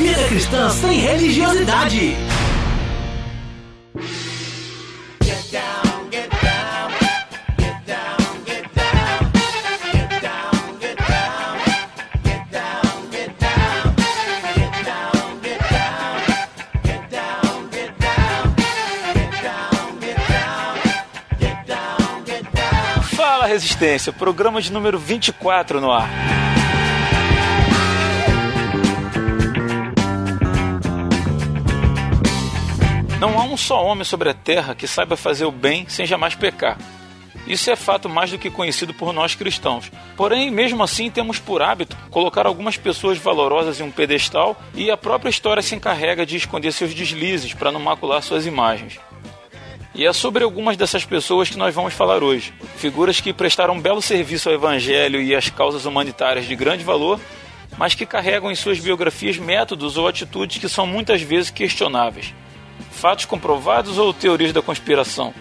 [0.00, 2.16] Vida cristã sem religiosidade.
[23.14, 26.08] Fala Resistência, programa de número 24 no ar.
[33.20, 36.34] Não há um só homem sobre a terra que saiba fazer o bem sem jamais
[36.34, 36.78] pecar.
[37.46, 39.92] Isso é fato mais do que conhecido por nós cristãos.
[40.16, 44.96] Porém, mesmo assim, temos por hábito colocar algumas pessoas valorosas em um pedestal e a
[44.96, 48.98] própria história se encarrega de esconder seus deslizes para não macular suas imagens.
[49.94, 52.54] E é sobre algumas dessas pessoas que nós vamos falar hoje.
[52.78, 57.20] Figuras que prestaram um belo serviço ao Evangelho e às causas humanitárias de grande valor,
[57.76, 62.32] mas que carregam em suas biografias métodos ou atitudes que são muitas vezes questionáveis.
[62.90, 65.32] Fatos comprovados ou teorias da conspiração?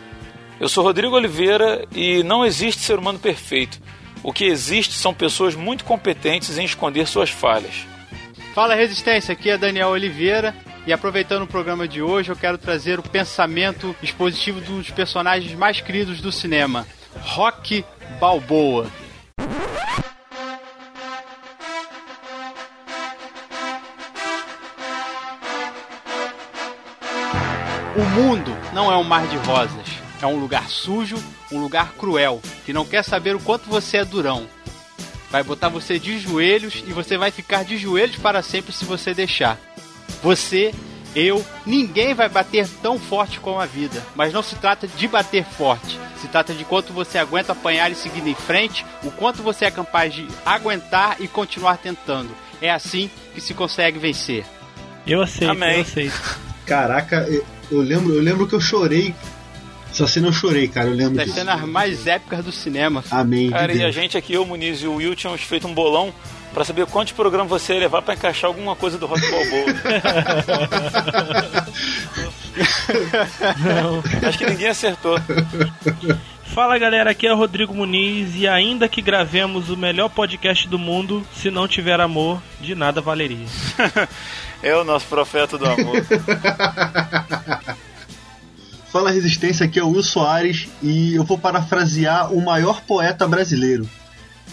[0.59, 3.80] Eu sou Rodrigo Oliveira e não existe ser humano perfeito.
[4.22, 7.86] O que existe são pessoas muito competentes em esconder suas falhas.
[8.53, 10.53] Fala Resistência, aqui é Daniel Oliveira
[10.86, 14.89] e aproveitando o programa de hoje, eu quero trazer o pensamento expositivo de um dos
[14.89, 16.88] personagens mais queridos do cinema,
[17.22, 17.86] Rock
[18.20, 18.88] Balboa.
[28.00, 29.86] O mundo não é um mar de rosas.
[30.22, 34.05] É um lugar sujo, um lugar cruel, que não quer saber o quanto você é
[34.05, 34.47] durão.
[35.30, 39.14] Vai botar você de joelhos e você vai ficar de joelhos para sempre se você
[39.14, 39.58] deixar.
[40.23, 40.73] Você,
[41.14, 44.02] eu, ninguém vai bater tão forte como a vida.
[44.16, 46.00] Mas não se trata de bater forte.
[46.22, 49.72] Se trata de quanto você aguenta apanhar e seguir em frente, o quanto você é
[49.72, 52.33] capaz de aguentar e continuar tentando.
[52.61, 54.45] É assim que se consegue vencer.
[55.05, 55.75] Eu aceito, Amém.
[55.75, 56.39] eu aceito.
[56.66, 59.14] Caraca, eu, eu lembro, eu lembro que eu chorei.
[59.92, 61.38] Essa cena eu chorei, cara, eu lembro Das disso.
[61.38, 63.04] cenas mais épicas do cinema.
[63.10, 63.48] Amém.
[63.48, 66.14] de Cara, e a gente aqui, eu, Muniz e o Will, tínhamos feito um bolão
[66.54, 69.66] para saber quantos programas você ia levar para encaixar alguma coisa do Rock Balboa.
[74.27, 75.17] Acho que ninguém acertou.
[76.45, 80.80] Fala galera, aqui é o Rodrigo Muniz e ainda que gravemos o melhor podcast do
[80.80, 83.45] mundo, se não tiver amor, de nada valeria.
[84.61, 85.95] É o nosso profeta do amor.
[88.92, 93.87] Fala Resistência, aqui é o Will Soares e eu vou parafrasear o maior poeta brasileiro.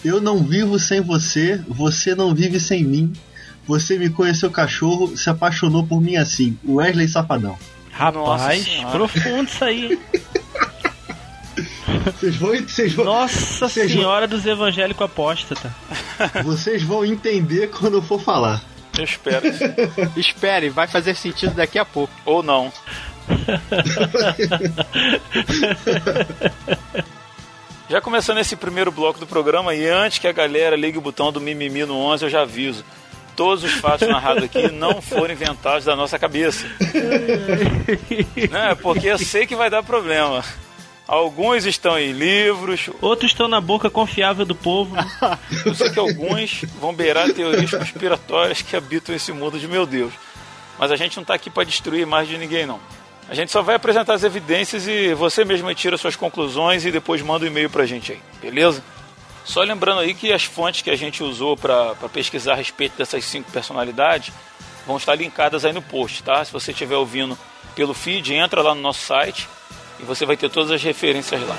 [0.05, 3.11] Eu não vivo sem você, você não vive sem mim.
[3.67, 6.57] Você me conheceu cachorro, se apaixonou por mim assim.
[6.65, 7.57] Wesley Safadão.
[7.91, 8.91] Rapaz, Senhora.
[8.91, 9.91] profundo isso aí.
[9.93, 9.99] hein?
[12.05, 15.73] Vocês vão, vocês vão, Nossa Vocês vão- Senhora dos Evangélicos Apóstata.
[16.43, 18.61] vocês vão entender quando eu for falar.
[18.97, 19.45] Eu espero.
[20.17, 22.13] Espere, vai fazer sentido daqui a pouco.
[22.25, 22.71] Ou não.
[27.89, 31.31] Já começando esse primeiro bloco do programa, e antes que a galera ligue o botão
[31.31, 32.83] do mimimi no 11, eu já aviso.
[33.33, 36.65] Todos os fatos narrados aqui não foram inventados da nossa cabeça.
[38.49, 40.43] Não, é porque eu sei que vai dar problema.
[41.07, 44.93] Alguns estão em livros, Outros estão na boca confiável do povo.
[45.65, 50.13] eu sei que alguns vão beirar teorias conspiratórias que habitam esse mundo de meu Deus.
[50.77, 52.79] Mas a gente não está aqui para destruir mais de ninguém, não.
[53.29, 57.21] A gente só vai apresentar as evidências e você mesmo tira suas conclusões e depois
[57.21, 58.83] manda um e-mail pra gente aí, beleza?
[59.45, 63.23] Só lembrando aí que as fontes que a gente usou para pesquisar a respeito dessas
[63.23, 64.33] cinco personalidades
[64.85, 66.43] vão estar linkadas aí no post, tá?
[66.43, 67.37] Se você estiver ouvindo
[67.75, 69.47] pelo feed, entra lá no nosso site
[69.99, 71.55] e você vai ter todas as referências lá.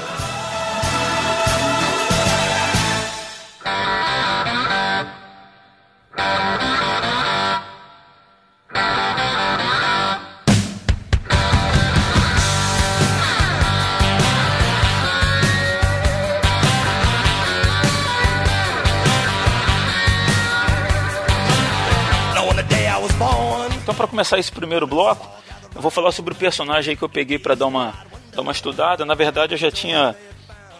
[23.88, 25.26] Então, para começar esse primeiro bloco,
[25.75, 27.94] eu vou falar sobre o personagem que eu peguei para dar uma,
[28.38, 29.05] dar uma estudada.
[29.05, 30.14] Na verdade, eu já tinha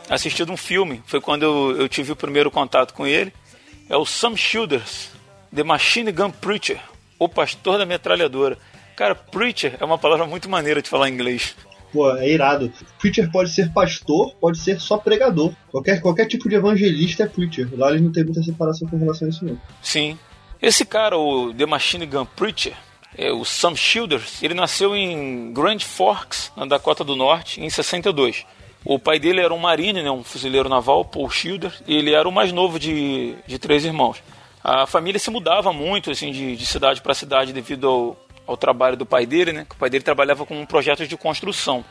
[0.08, 3.32] assistido um filme, foi quando eu, eu tive o primeiro contato com ele.
[3.88, 5.10] É o Sam Childers,
[5.55, 6.81] The Machine Gun Preacher,
[7.19, 8.56] o pastor da metralhadora.
[8.96, 11.55] Cara, preacher é uma palavra muito maneira de falar em inglês.
[11.93, 12.70] Pô, é irado.
[12.99, 15.52] Preacher pode ser pastor, pode ser só pregador.
[15.70, 17.69] Qualquer, qualquer tipo de evangelista é preacher.
[17.72, 19.58] Lá eles não tem muita separação com relação a isso, não.
[19.81, 20.19] Sim.
[20.60, 22.75] Esse cara, o The Machine Gun Preacher,
[23.16, 28.44] é, o Sam Childers, ele nasceu em Grand Forks, na Dakota do Norte, em 62.
[28.84, 32.28] O pai dele era um marine, né, um fuzileiro naval, Paul Childers, e ele era
[32.28, 34.22] o mais novo de, de três irmãos.
[34.62, 38.16] A família se mudava muito assim de, de cidade para cidade devido ao,
[38.46, 39.66] ao trabalho do pai dele, né?
[39.69, 41.84] Que o pai dele trabalhava com projetos de construção.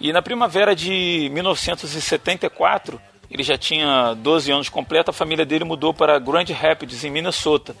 [0.00, 5.94] E na primavera de 1974, ele já tinha 12 anos completo, a família dele mudou
[5.94, 7.74] para Grand Rapids, em Minnesota.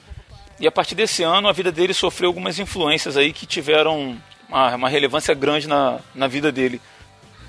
[0.62, 4.16] E a partir desse ano, a vida dele sofreu algumas influências aí que tiveram
[4.48, 6.80] uma, uma relevância grande na, na vida dele.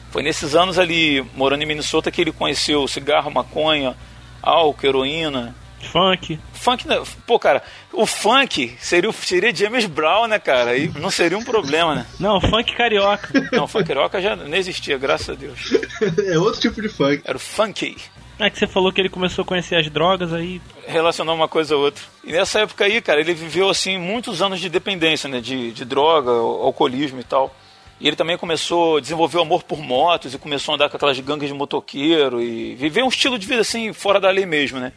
[0.09, 3.95] Foi nesses anos ali, morando em Minnesota, que ele conheceu cigarro, maconha,
[4.41, 5.55] álcool, heroína,
[5.91, 6.39] Funk.
[6.53, 7.01] Funk, né?
[7.27, 7.61] pô, cara,
[7.91, 10.77] o funk seria, seria James Brown, né, cara?
[10.77, 12.05] E não seria um problema, né?
[12.19, 13.49] Não, funk carioca.
[13.51, 15.59] Não, funk carioca já não existia, graças a Deus.
[16.25, 17.21] é outro tipo de funk.
[17.25, 17.97] Era o funky.
[18.39, 20.59] É que você falou que ele começou a conhecer as drogas aí.
[20.87, 22.03] Relacionou uma coisa a outra.
[22.23, 25.39] E nessa época aí, cara, ele viveu, assim, muitos anos de dependência, né?
[25.39, 27.55] De, de droga, alcoolismo e tal.
[27.99, 30.97] E ele também começou a desenvolver o amor por motos e começou a andar com
[30.97, 34.79] aquelas gangues de motoqueiro e viver um estilo de vida, assim, fora da lei mesmo,
[34.79, 34.91] né?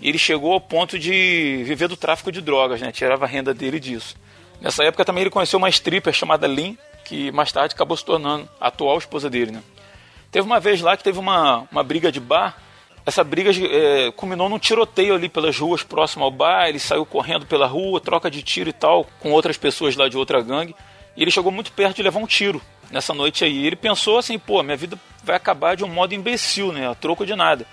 [0.00, 2.90] E ele chegou ao ponto de viver do tráfico de drogas, né?
[2.90, 4.16] Tirava a renda dele disso.
[4.60, 6.74] Nessa época também ele conheceu uma stripper chamada Lynn,
[7.04, 9.62] que mais tarde acabou se tornando a atual esposa dele, né?
[10.30, 12.56] Teve uma vez lá que teve uma, uma briga de bar.
[13.04, 16.68] Essa briga é, culminou num tiroteio ali pelas ruas próximo ao bar.
[16.68, 20.16] Ele saiu correndo pela rua, troca de tiro e tal, com outras pessoas lá de
[20.16, 20.74] outra gangue.
[21.16, 22.60] E ele chegou muito perto de levar um tiro
[22.90, 23.66] nessa noite aí.
[23.66, 26.88] Ele pensou assim, pô, minha vida vai acabar de um modo imbecil, né?
[26.88, 27.66] A troco de nada.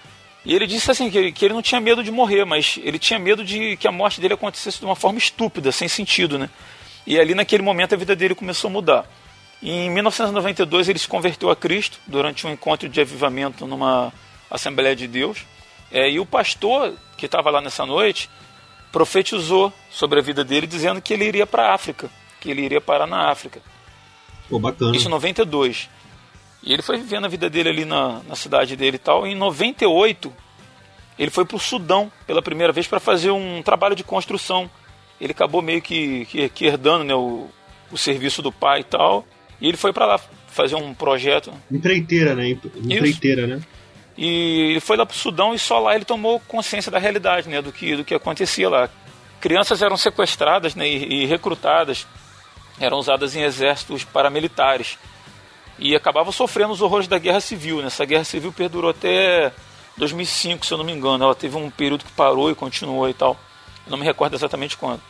[0.46, 3.20] E ele disse assim que, que ele não tinha medo de morrer, mas ele tinha
[3.20, 6.50] medo de que a morte dele acontecesse de uma forma estúpida, sem sentido, né?
[7.06, 9.06] E ali naquele momento a vida dele começou a mudar.
[9.62, 14.14] Em 1992 ele se converteu a Cristo durante um encontro de avivamento numa
[14.50, 15.46] Assembleia de Deus.
[15.92, 18.30] É, e o pastor que estava lá nessa noite
[18.92, 22.10] profetizou sobre a vida dele, dizendo que ele iria para a África,
[22.40, 23.62] que ele iria parar na África.
[24.50, 24.96] Pô, bacana.
[24.96, 25.90] Isso em 92.
[26.64, 29.28] E ele foi vivendo a vida dele ali na, na cidade dele e tal.
[29.28, 30.34] E em 98,
[31.18, 34.70] ele foi para o Sudão pela primeira vez para fazer um trabalho de construção.
[35.20, 37.48] Ele acabou meio que, que, que herdando né, o,
[37.92, 39.26] o serviço do pai e tal.
[39.60, 41.54] E ele foi para lá fazer um projeto.
[41.72, 42.50] Empreiteira, né?
[42.50, 43.56] Empreiteira, Isso.
[43.56, 43.62] né?
[44.18, 47.48] E ele foi lá para o Sudão e só lá ele tomou consciência da realidade,
[47.48, 47.62] né?
[47.62, 48.90] Do que, do que acontecia lá.
[49.40, 52.08] Crianças eram sequestradas né, e, e recrutadas,
[52.80, 54.98] eram usadas em exércitos paramilitares
[55.80, 57.78] e acabava sofrendo os horrores da guerra civil.
[57.82, 57.88] Né?
[57.88, 59.52] Essa guerra civil perdurou até
[59.98, 61.24] 2005, se eu não me engano.
[61.24, 63.38] Ela teve um período que parou e continuou e tal.
[63.86, 65.02] Eu não me recordo exatamente quando.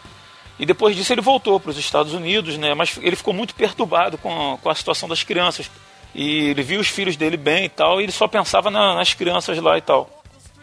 [0.60, 2.74] E depois disso ele voltou para os Estados Unidos, né?
[2.74, 5.70] mas ele ficou muito perturbado com a, com a situação das crianças.
[6.16, 9.14] E ele viu os filhos dele bem e tal, e ele só pensava na, nas
[9.14, 10.10] crianças lá e tal.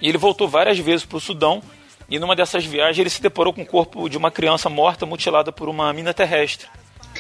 [0.01, 1.63] E ele voltou várias vezes para o Sudão,
[2.09, 5.53] e numa dessas viagens ele se deparou com o corpo de uma criança morta mutilada
[5.53, 6.67] por uma mina terrestre.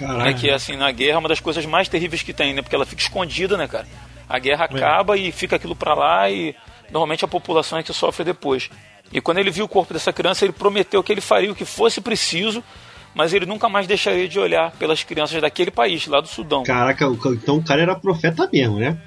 [0.00, 2.62] Né, que assim, na guerra é uma das coisas mais terríveis que tem, né?
[2.62, 3.86] Porque ela fica escondida, né, cara?
[4.28, 4.76] A guerra é.
[4.76, 5.20] acaba é.
[5.20, 6.54] e fica aquilo pra lá e
[6.90, 8.70] normalmente a população é que sofre depois.
[9.12, 11.64] E quando ele viu o corpo dessa criança, ele prometeu que ele faria o que
[11.64, 12.64] fosse preciso,
[13.14, 16.64] mas ele nunca mais deixaria de olhar pelas crianças daquele país, lá do Sudão.
[16.64, 18.98] Caraca, então o cara era profeta mesmo, né?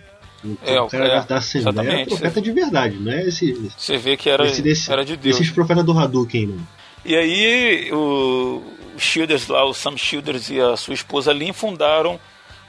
[0.44, 3.54] Então, é, o cara é, da Assembleia era profeta de verdade, não é esse.
[3.78, 5.36] Você vê que era, esse desse, era de Deus.
[5.36, 6.68] Esses profetas do Hadouken, mano.
[7.04, 8.62] E aí, o,
[8.98, 12.20] Childers lá, o Sam Childers e a sua esposa Lynn fundaram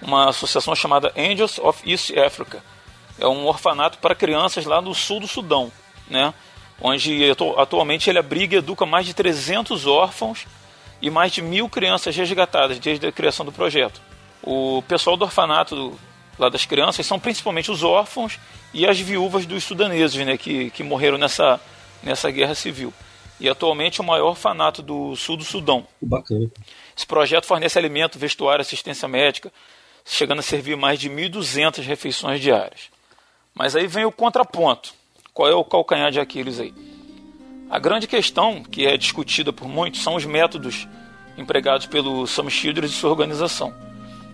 [0.01, 2.63] uma associação chamada Angels of East Africa.
[3.19, 5.73] É um orfanato para crianças lá no sul do Sudão,
[6.09, 6.33] né?
[6.81, 7.21] Onde
[7.57, 10.47] atualmente ele abriga e educa mais de 300 órfãos
[11.01, 14.01] e mais de mil crianças resgatadas desde a criação do projeto.
[14.43, 15.99] O pessoal do orfanato
[16.39, 18.39] lá das crianças são principalmente os órfãos
[18.73, 21.61] e as viúvas dos sudaneses, né, que, que morreram nessa,
[22.03, 22.93] nessa guerra civil
[23.41, 25.87] e atualmente é o maior orfanato do sul do Sudão.
[26.01, 26.51] Bacana.
[26.97, 29.53] Esse projeto fornece alimento, vestuário, assistência médica,
[30.05, 32.91] chegando a servir mais de 1.200 refeições diárias.
[33.55, 34.93] Mas aí vem o contraponto.
[35.33, 36.75] Qual é o calcanhar de Aquiles aí?
[37.71, 40.89] A grande questão, que é discutida por muitos, são os métodos
[41.37, 43.75] empregados pelo Sam Childers e sua organização.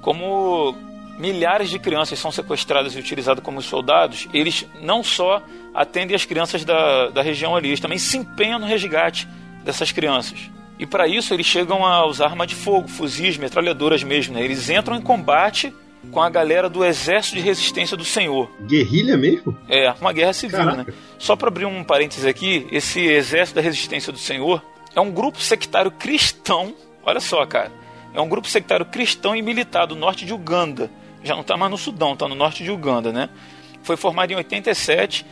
[0.00, 0.76] Como
[1.18, 5.42] milhares de crianças são sequestradas e utilizadas como soldados, eles não só
[5.74, 9.28] atendem as crianças da, da região ali, eles também se empenham no resgate
[9.64, 10.50] dessas crianças.
[10.78, 14.34] E para isso eles chegam a usar arma de fogo, fuzis, metralhadoras mesmo.
[14.34, 14.42] Né?
[14.42, 15.74] Eles entram em combate
[16.10, 18.50] com a galera do Exército de Resistência do Senhor.
[18.62, 19.56] Guerrilha mesmo?
[19.68, 20.64] É, uma guerra civil, né?
[20.64, 20.90] Caraca.
[20.90, 20.98] né?
[21.18, 24.62] Só para abrir um parênteses aqui, esse Exército da Resistência do Senhor
[24.94, 26.74] é um grupo sectário cristão.
[27.02, 27.72] Olha só, cara.
[28.12, 30.90] É um grupo sectário cristão e militar do norte de Uganda
[31.24, 33.30] já não está mais no Sudão, está no norte de Uganda, né?
[33.82, 35.24] Foi formado em 87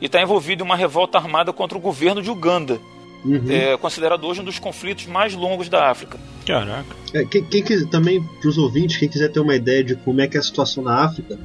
[0.00, 2.80] e está envolvido em uma revolta armada contra o governo de Uganda.
[3.24, 3.50] Uhum.
[3.50, 6.18] É considerado hoje um dos conflitos mais longos da África.
[6.46, 6.96] Caraca.
[7.12, 10.26] É, quem, quem também, para os ouvintes, quem quiser ter uma ideia de como é
[10.26, 11.38] que é a situação na África,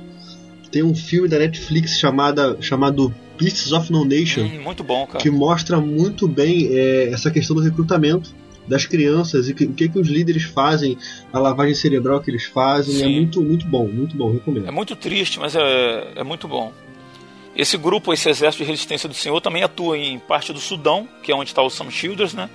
[0.72, 5.20] tem um filme da Netflix chamada, chamado Beasts of No Nation, Hum, muito bom, cara.
[5.20, 8.34] que mostra muito bem é, essa questão do recrutamento
[8.67, 10.98] das crianças e que- o que, que os líderes fazem,
[11.32, 12.96] a lavagem cerebral que eles fazem.
[12.96, 13.15] É Sim.
[13.15, 14.67] muito, muito bom, muito bom, recomendo.
[14.67, 16.74] É muito triste, mas é, é muito bom.
[17.56, 21.32] Esse grupo, esse exército de resistência do Senhor, também atua em parte do Sudão, que
[21.32, 22.50] é onde está o Sam Childers, né?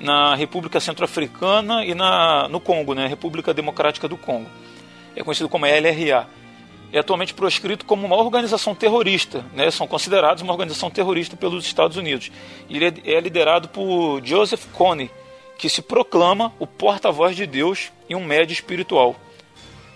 [0.00, 3.06] Na República Centro-Africana e na, no Congo, né?
[3.06, 4.50] República Democrática do Congo.
[5.14, 6.26] É conhecido como LRA.
[6.92, 9.70] É atualmente proscrito como uma organização terrorista, né?
[9.70, 12.32] São considerados uma organização terrorista pelos Estados Unidos.
[12.68, 15.08] Ele é é liderado por Joseph Kony,
[15.56, 19.14] que se proclama o porta-voz de Deus e um médio espiritual,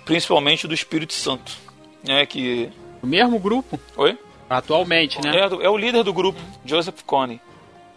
[0.04, 1.58] principalmente do Espírito Santo,
[2.06, 2.24] né?
[2.24, 2.70] Que
[3.02, 4.16] O mesmo grupo, Oi?
[4.48, 5.32] Atualmente, né?
[5.36, 7.40] É, é o líder do grupo, Joseph Kony.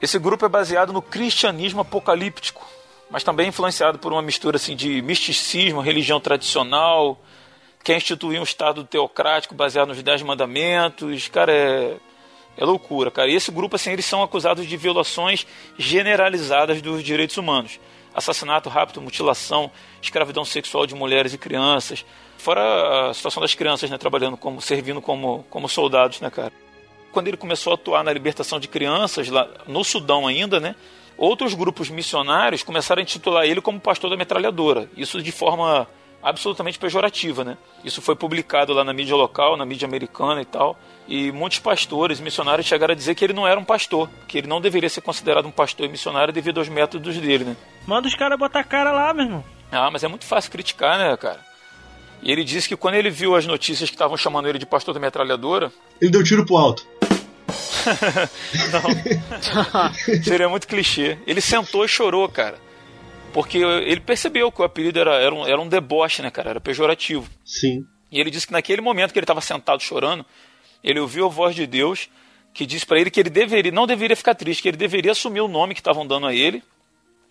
[0.02, 2.66] Esse grupo é baseado no cristianismo apocalíptico,
[3.10, 7.20] mas também é influenciado por uma mistura assim, de misticismo, religião tradicional,
[7.84, 11.28] quer instituir um Estado teocrático baseado nos Dez Mandamentos.
[11.28, 11.98] Cara, é,
[12.58, 13.30] é loucura, cara.
[13.30, 15.46] E esse grupo, assim, eles são acusados de violações
[15.78, 17.80] generalizadas dos direitos humanos.
[18.14, 22.06] Assassinato, rapto, mutilação, escravidão sexual de mulheres e crianças.
[22.40, 26.54] Fora a situação das crianças, né, trabalhando como, servindo como, como soldados, né, cara.
[27.12, 30.74] Quando ele começou a atuar na libertação de crianças, lá no Sudão ainda, né,
[31.18, 34.90] outros grupos missionários começaram a intitular ele como pastor da metralhadora.
[34.96, 35.86] Isso de forma
[36.24, 37.58] absolutamente pejorativa, né?
[37.84, 40.78] Isso foi publicado lá na mídia local, na mídia americana e tal.
[41.08, 44.48] E muitos pastores, missionários chegaram a dizer que ele não era um pastor, que ele
[44.48, 47.58] não deveria ser considerado um pastor e missionário devido aos métodos dele, né?
[47.86, 49.44] Manda os caras botar a cara lá, meu irmão.
[49.72, 51.49] Ah, mas é muito fácil criticar, né, cara?
[52.22, 54.94] E ele disse que quando ele viu as notícias que estavam chamando ele de pastor
[54.94, 55.72] da metralhadora,
[56.02, 56.86] Ele deu tiro pro alto.
[60.24, 61.18] seria muito clichê.
[61.26, 62.60] Ele sentou e chorou, cara.
[63.32, 66.50] Porque ele percebeu que o apelido era, era, um, era um deboche, né, cara?
[66.52, 67.30] Era pejorativo.
[67.46, 67.86] Sim.
[68.12, 70.26] E ele disse que naquele momento que ele estava sentado chorando,
[70.84, 72.10] ele ouviu a voz de Deus
[72.54, 75.42] que disse para ele que ele deveria, não deveria ficar triste, que ele deveria assumir
[75.42, 76.64] o nome que estavam dando a ele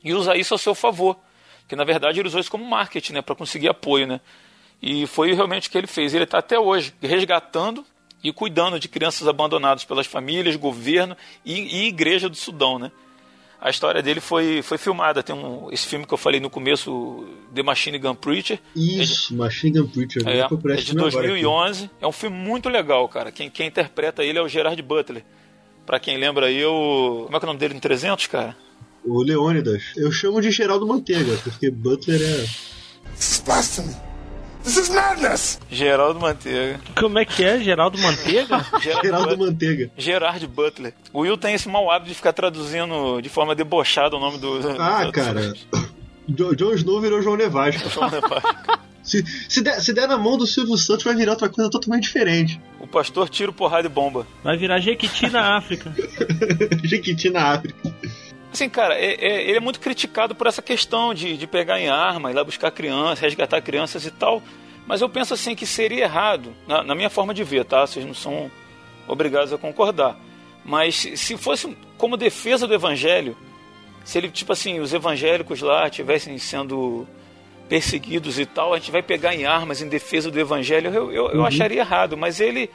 [0.02, 1.18] e usar isso a seu favor.
[1.66, 4.20] Que na verdade ele usou isso como marketing, né, para conseguir apoio, né?
[4.80, 6.14] E foi realmente o que ele fez.
[6.14, 7.84] Ele está até hoje resgatando
[8.22, 12.90] e cuidando de crianças abandonadas pelas famílias, governo e, e igreja do Sudão, né?
[13.60, 15.20] A história dele foi, foi filmada.
[15.20, 18.60] Tem um, esse filme que eu falei no começo, The Machine Gun Preacher.
[18.74, 20.22] Isso, Machine Gun Preacher.
[20.28, 20.94] É, é de filme agora aqui.
[20.94, 21.90] 2011.
[22.00, 23.32] É um filme muito legal, cara.
[23.32, 25.24] Quem, quem interpreta ele é o Gerard Butler.
[25.84, 27.22] Pra quem lembra aí, o.
[27.24, 28.56] Como é que é o nome dele em 300, cara?
[29.04, 29.82] O Leônidas.
[29.96, 32.46] Eu chamo de Geraldo Manteiga, porque Butler é.
[33.44, 34.07] Blasphemy.
[34.68, 35.58] This is madness.
[35.70, 36.78] Geraldo Manteiga.
[36.94, 37.58] Como é que é?
[37.58, 38.66] Geraldo Manteiga?
[38.82, 39.38] Geraldo Butler.
[39.38, 39.90] Manteiga.
[39.96, 40.94] Gerard Butler.
[41.10, 44.58] O Will tem esse mau hábito de ficar traduzindo de forma debochada o nome do.
[44.78, 45.54] Ah, do- cara.
[46.28, 47.88] Jo- Jon Snow virou João Nevasca.
[49.02, 52.02] Se, se, der, se der na mão do Silvio Santos, vai virar outra coisa totalmente
[52.02, 52.60] diferente.
[52.78, 54.26] O pastor tira o porrada e bomba.
[54.44, 55.90] Vai virar Jequiti na África.
[56.84, 57.90] Jequiti na África.
[58.52, 61.88] Assim, cara, é- é- ele é muito criticado por essa questão de, de pegar em
[61.88, 64.42] arma, ir lá buscar crianças, resgatar crianças e tal.
[64.86, 67.86] Mas eu penso assim que seria errado, na, na minha forma de ver, tá?
[67.86, 68.50] Vocês não são
[69.06, 70.18] obrigados a concordar.
[70.64, 73.36] Mas se, se fosse como defesa do evangelho,
[74.02, 77.06] se ele, tipo assim, os evangélicos lá estivessem sendo
[77.68, 81.28] perseguidos e tal, a gente vai pegar em armas em defesa do evangelho, eu, eu,
[81.32, 82.16] eu acharia errado.
[82.16, 82.70] Mas ele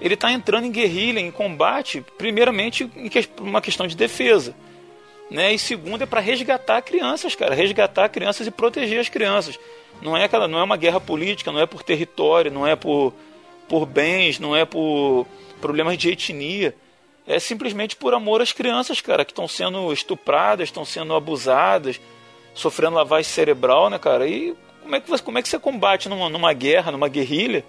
[0.00, 4.54] ele está entrando em guerrilha, em combate, primeiramente em que, uma questão de defesa
[5.30, 5.52] né?
[5.52, 9.58] E segundo é para resgatar crianças, cara, resgatar crianças e proteger as crianças.
[10.00, 13.12] Não é aquela, não é uma guerra política, não é por território, não é por
[13.68, 15.26] por bens, não é por
[15.60, 16.74] problemas de etnia.
[17.26, 22.00] É simplesmente por amor às crianças, cara, que estão sendo estupradas, estão sendo abusadas,
[22.54, 24.26] sofrendo lavagem cerebral, né, cara?
[24.26, 27.62] E como é que você, como é que você combate numa, numa guerra, numa guerrilha,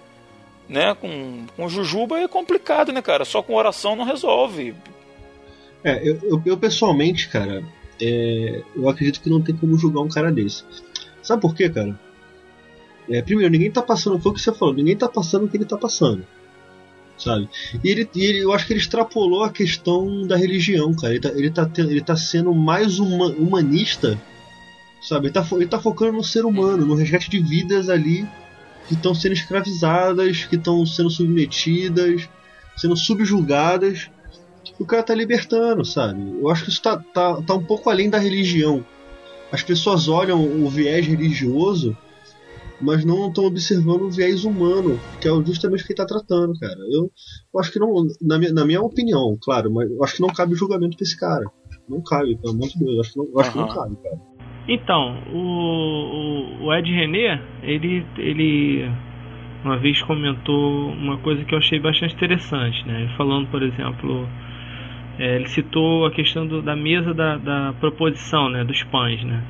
[0.66, 0.96] né?
[0.98, 3.26] Com, com jujuba é complicado, né, cara?
[3.26, 4.74] Só com oração não resolve.
[5.82, 7.64] É, eu, eu, eu pessoalmente, cara,
[8.00, 10.64] é, eu acredito que não tem como julgar um cara desse.
[11.22, 11.98] Sabe por quê, cara?
[13.08, 15.56] É, primeiro, ninguém tá passando, foi o que você falou, ninguém tá passando o que
[15.56, 16.24] ele tá passando.
[17.18, 17.48] Sabe?
[17.84, 21.12] E ele, ele- eu acho que ele extrapolou a questão da religião, cara.
[21.12, 24.18] Ele tá, ele tá, ele tá sendo mais huma- humanista,
[25.02, 25.26] sabe?
[25.26, 28.26] Ele tá, ele tá focando no ser humano, no resgate de vidas ali
[28.88, 32.26] que estão sendo escravizadas, que estão sendo submetidas,
[32.76, 34.10] sendo subjugadas
[34.78, 36.38] o cara tá libertando, sabe?
[36.40, 38.84] Eu acho que isso tá, tá, tá um pouco além da religião.
[39.52, 41.96] As pessoas olham o viés religioso,
[42.80, 46.58] mas não estão observando o viés humano, que é justamente o que ele tá tratando,
[46.58, 46.78] cara.
[46.90, 47.10] Eu,
[47.52, 50.28] eu acho que não, na minha, na minha opinião, claro, mas eu acho que não
[50.28, 51.44] cabe julgamento pra esse cara.
[51.88, 54.20] Não cabe, pelo amor de Deus, eu acho que não, acho que não cabe, cara.
[54.68, 58.88] Então, o, o, o Ed René, ele, ele
[59.64, 63.12] uma vez comentou uma coisa que eu achei bastante interessante, né?
[63.16, 64.28] Falando, por exemplo,
[65.20, 68.64] é, ele citou a questão do, da mesa da, da, proposição, né?
[68.64, 69.42] Dos pães, né?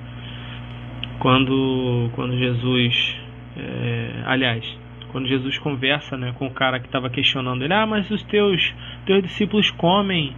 [1.20, 3.16] Quando, quando Jesus,
[3.56, 4.64] é, aliás,
[5.12, 8.74] quando Jesus conversa, né, com o cara que estava questionando ele, ah, mas os teus,
[9.06, 10.32] teus discípulos comem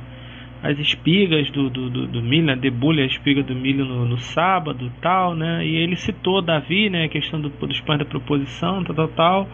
[0.62, 4.19] as espigas do, do, do, do milho, né, debulha a espiga do milho no, no
[4.19, 5.67] sábado tal, né?
[5.67, 7.05] E ele citou Davi, né?
[7.05, 9.49] A questão do, dos pães da proposição, tal, tal, tal.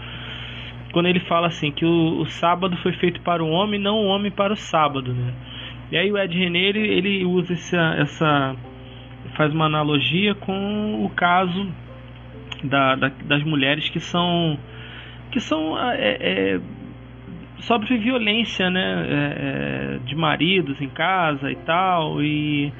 [0.92, 4.06] Quando ele fala assim que o, o sábado foi feito para o homem, não o
[4.06, 5.32] homem para o sábado, né?
[5.90, 8.56] E aí o Ed René ele, ele usa essa, essa
[9.36, 11.66] faz uma analogia com o caso
[12.64, 14.58] da, da das mulheres que são
[15.30, 16.60] que são é, é,
[17.60, 22.72] sofre violência, né, é, é, de maridos em casa e tal, e,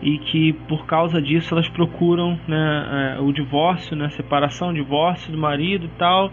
[0.00, 5.38] e que por causa disso elas procuram né, é, o divórcio, né, separação, divórcio do
[5.38, 6.32] marido e tal,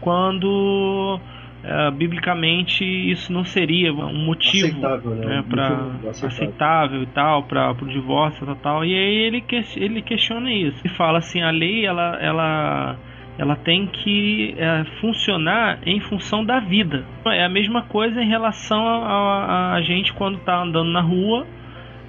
[0.00, 1.20] quando
[1.62, 5.66] é, biblicamente isso não seria um motivo aceitável, né, né para
[6.10, 6.28] aceitável.
[6.28, 7.02] aceitável.
[7.02, 9.44] e tal para o divórcio tal, tal e aí ele
[9.76, 12.96] ele questiona isso e fala assim a lei ela ela
[13.38, 17.04] ela tem que é, funcionar em função da vida.
[17.24, 21.46] É a mesma coisa em relação a, a, a gente quando está andando na rua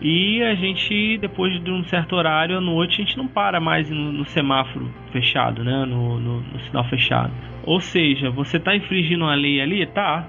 [0.01, 3.89] e a gente, depois de um certo horário à noite, a gente não para mais
[3.89, 5.85] no, no semáforo fechado, né?
[5.85, 7.33] No, no, no, sinal fechado.
[7.65, 9.85] Ou seja, você está infringindo a lei ali?
[9.85, 10.25] Tá.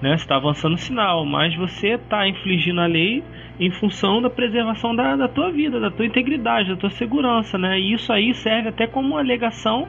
[0.00, 0.16] Né?
[0.16, 3.24] Você está avançando o sinal, mas você está infringindo a lei
[3.58, 7.80] em função da preservação da, da tua vida, da tua integridade, da tua segurança, né?
[7.80, 9.88] E isso aí serve até como alegação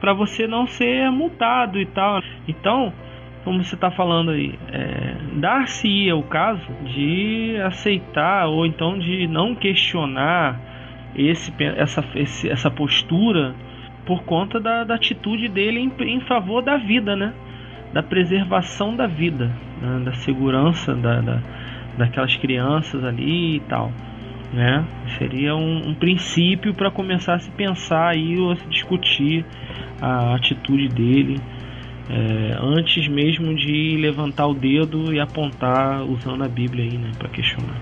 [0.00, 2.22] para você não ser multado e tal.
[2.48, 2.90] Então,
[3.44, 9.54] como você está falando aí, é, dar-se-ia o caso de aceitar ou então de não
[9.54, 10.60] questionar
[11.14, 13.54] esse, essa, esse, essa postura
[14.04, 17.32] por conta da, da atitude dele em, em, favor da vida, né?
[17.92, 20.02] Da preservação da vida, né?
[20.04, 21.40] da segurança da, da,
[21.98, 23.90] daquelas crianças ali e tal
[24.52, 24.84] né?
[25.18, 29.44] Seria um, um princípio para começar a se pensar aí ou se discutir
[30.00, 31.40] a atitude dele
[32.12, 37.28] é, antes mesmo de levantar o dedo e apontar usando a Bíblia aí, né, para
[37.28, 37.80] questionar.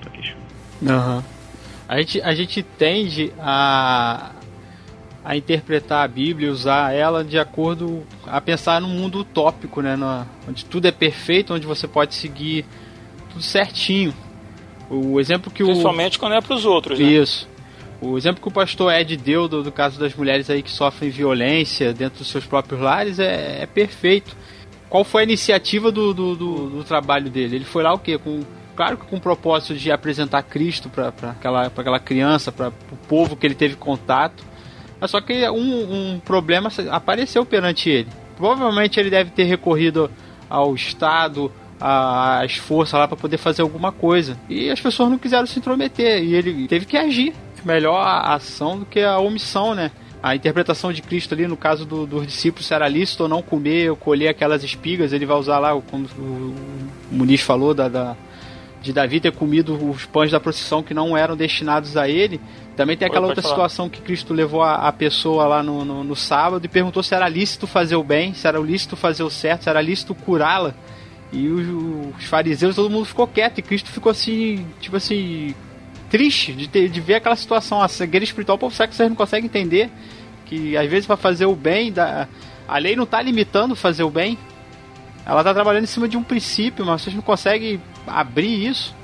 [0.00, 1.16] Pra questionar.
[1.16, 1.22] Uhum.
[1.88, 4.32] A gente a gente tende a
[5.24, 10.26] a interpretar a Bíblia, usar ela de acordo a pensar num mundo utópico, né, no,
[10.48, 12.64] onde tudo é perfeito, onde você pode seguir
[13.30, 14.14] tudo certinho.
[14.90, 16.20] O exemplo que Principalmente o...
[16.20, 17.04] quando é para os outros, né?
[17.04, 17.46] Isso.
[18.00, 21.10] O exemplo que o pastor Ed deu do, do, caso das mulheres aí que sofrem
[21.10, 24.36] violência dentro dos seus próprios lares é, é perfeito.
[24.88, 27.56] Qual foi a iniciativa do, do, do, trabalho dele?
[27.56, 28.16] Ele foi lá o quê?
[28.16, 28.40] Com,
[28.76, 33.36] claro que com o propósito de apresentar Cristo para aquela, aquela criança, para o povo
[33.36, 34.44] que ele teve contato.
[35.00, 38.08] Mas só que um, um problema apareceu perante ele.
[38.36, 40.10] Provavelmente ele deve ter recorrido
[40.48, 44.38] ao Estado, as forças lá para poder fazer alguma coisa.
[44.48, 47.34] E as pessoas não quiseram se intrometer e ele teve que agir.
[47.64, 49.90] Melhor a ação do que a omissão, né?
[50.22, 53.40] A interpretação de Cristo ali, no caso do, dos discípulos, se era lícito ou não
[53.40, 56.54] comer ou colher aquelas espigas, ele vai usar lá, como o
[57.10, 58.16] Muniz falou, da, da
[58.80, 62.40] de Davi ter comido os pães da procissão que não eram destinados a ele.
[62.76, 63.54] Também tem aquela Oi, outra falar.
[63.54, 67.14] situação que Cristo levou a, a pessoa lá no, no, no, sábado e perguntou se
[67.14, 70.74] era lícito fazer o bem, se era lícito fazer o certo, se era lícito curá-la.
[71.32, 73.58] E os, os, fariseus, todo mundo ficou quieto.
[73.58, 75.54] E Cristo ficou assim, tipo assim,
[76.10, 77.80] triste de, ter, de ver aquela situação.
[77.80, 79.90] A cegueira espiritual, será que vocês não conseguem entender?
[80.46, 81.92] Que às vezes para fazer o bem,
[82.66, 84.38] a lei não está limitando fazer o bem.
[85.24, 88.94] Ela está trabalhando em cima de um princípio, mas vocês não conseguem abrir isso.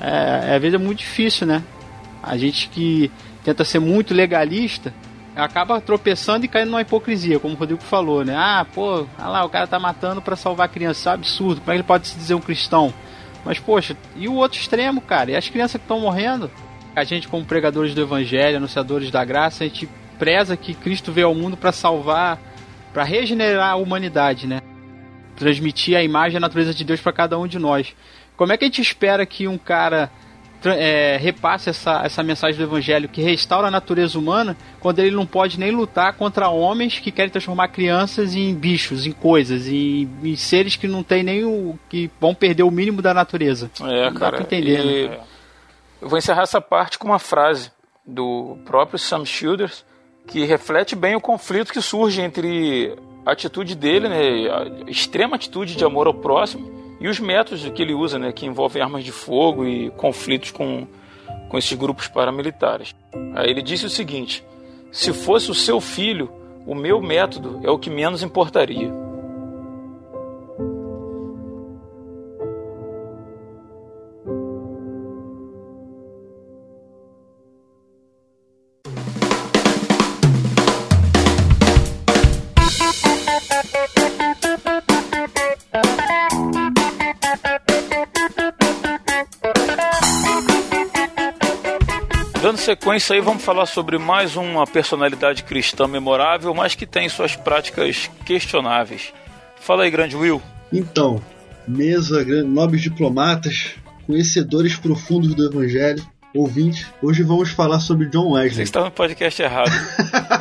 [0.00, 1.62] É, às vezes é muito difícil, né?
[2.22, 3.10] A gente que
[3.44, 4.92] tenta ser muito legalista,
[5.36, 8.34] acaba tropeçando e caindo numa hipocrisia, como o Rodrigo falou, né?
[8.36, 11.72] Ah, pô, lá, o cara tá matando para salvar a criança, isso é absurdo, como
[11.72, 12.92] é que ele pode se dizer um cristão?
[13.44, 15.32] Mas, poxa, e o outro extremo, cara?
[15.32, 16.50] E as crianças que estão morrendo?
[16.96, 21.26] A gente, como pregadores do evangelho, anunciadores da graça, a gente preza que Cristo veio
[21.26, 22.40] ao mundo para salvar,
[22.92, 24.60] para regenerar a humanidade, né?
[25.36, 27.94] Transmitir a imagem e a natureza de Deus para cada um de nós.
[28.36, 30.10] Como é que a gente espera que um cara
[30.70, 35.26] é, repasse essa, essa mensagem do evangelho que restaura a natureza humana quando ele não
[35.26, 40.36] pode nem lutar contra homens que querem transformar crianças em bichos, em coisas, em, em
[40.36, 41.78] seres que não tem nem o.
[41.88, 43.70] que vão perder o mínimo da natureza.
[43.80, 44.38] É, não cara.
[44.38, 45.08] Dá pra entender, e...
[45.08, 45.18] né?
[46.00, 47.70] Eu vou encerrar essa parte com uma frase
[48.06, 49.84] do próprio Sam Childers
[50.26, 55.76] que reflete bem o conflito que surge entre a atitude dele, né, a extrema atitude
[55.76, 59.12] de amor ao próximo e os métodos que ele usa, né, que envolvem armas de
[59.12, 60.86] fogo e conflitos com,
[61.50, 62.94] com esses grupos paramilitares.
[63.34, 64.42] Aí ele disse o seguinte:
[64.90, 66.32] se fosse o seu filho,
[66.66, 68.90] o meu método é o que menos importaria.
[92.64, 98.10] Sequência aí, vamos falar sobre mais uma personalidade cristã memorável, mas que tem suas práticas
[98.24, 99.12] questionáveis.
[99.60, 100.40] Fala aí, grande Will.
[100.72, 101.22] Então,
[101.68, 103.74] mesa, nobres diplomatas,
[104.06, 106.02] conhecedores profundos do Evangelho,
[106.34, 108.54] ouvintes, hoje vamos falar sobre John Wesley.
[108.54, 109.70] Você está no podcast errado.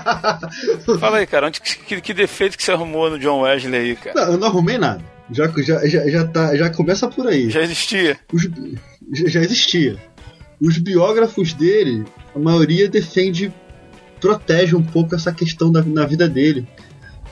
[1.01, 4.21] Fala aí, cara, onde, que, que, defeito que você arrumou no John Wesley aí, cara?
[4.21, 5.03] Não, eu não arrumei nada.
[5.29, 7.49] Já, já, já, já, tá, já começa por aí.
[7.49, 8.17] Já existia.
[8.31, 8.43] Os,
[9.11, 9.97] já, já existia.
[10.63, 13.53] Os biógrafos dele, a maioria defende,
[14.21, 16.65] protege um pouco essa questão da, na vida dele.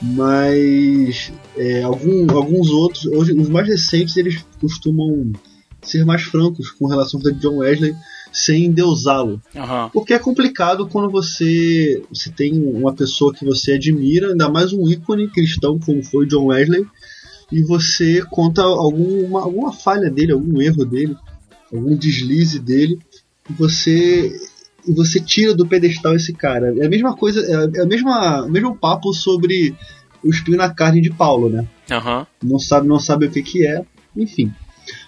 [0.02, 5.32] Mas é, algum, alguns outros, hoje, os mais recentes, eles costumam
[5.80, 7.94] ser mais francos com relação a John Wesley
[8.32, 9.40] sem endeusá-lo.
[9.54, 9.90] Uhum.
[9.92, 14.88] Porque é complicado quando você, você tem uma pessoa que você admira, ainda mais um
[14.88, 16.86] ícone cristão como foi John Wesley,
[17.50, 21.14] e você conta alguma, alguma falha dele, algum erro dele,
[21.72, 22.98] algum deslize dele,
[23.50, 24.32] você
[24.86, 26.74] você tira do pedestal esse cara.
[26.78, 29.76] É a mesma coisa, é a mesma, o mesmo papo sobre
[30.24, 31.66] o espinho na carne de Paulo, né?
[31.90, 32.26] Uhum.
[32.42, 33.84] Não sabe, não sabe o que que é,
[34.16, 34.52] enfim.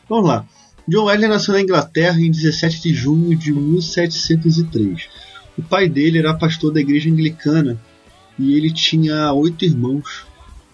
[0.08, 0.46] Vamos lá.
[0.86, 5.08] John Wesley nasceu na Inglaterra em 17 de junho de 1703.
[5.56, 7.80] O pai dele era pastor da igreja anglicana
[8.38, 10.26] e ele tinha oito irmãos.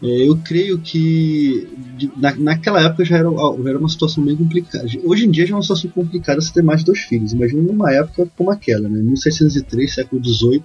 [0.03, 1.69] É, eu creio que
[2.17, 4.87] na, naquela época já era, já era, uma situação bem complicada.
[5.05, 7.33] Hoje em dia já é uma situação complicada você ter mais de dois filhos.
[7.33, 9.03] Imagina numa época como aquela, né?
[9.03, 10.63] 1703, século XVIII,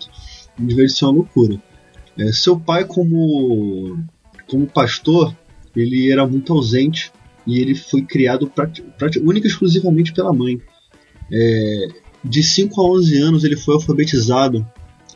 [0.58, 1.62] devia ser uma loucura.
[2.18, 4.00] É, seu pai, como,
[4.48, 5.36] como pastor,
[5.76, 7.12] ele era muito ausente
[7.46, 8.50] e ele foi criado
[9.22, 10.62] única e exclusivamente pela mãe.
[11.30, 11.88] É,
[12.24, 14.66] de 5 a 11 anos ele foi alfabetizado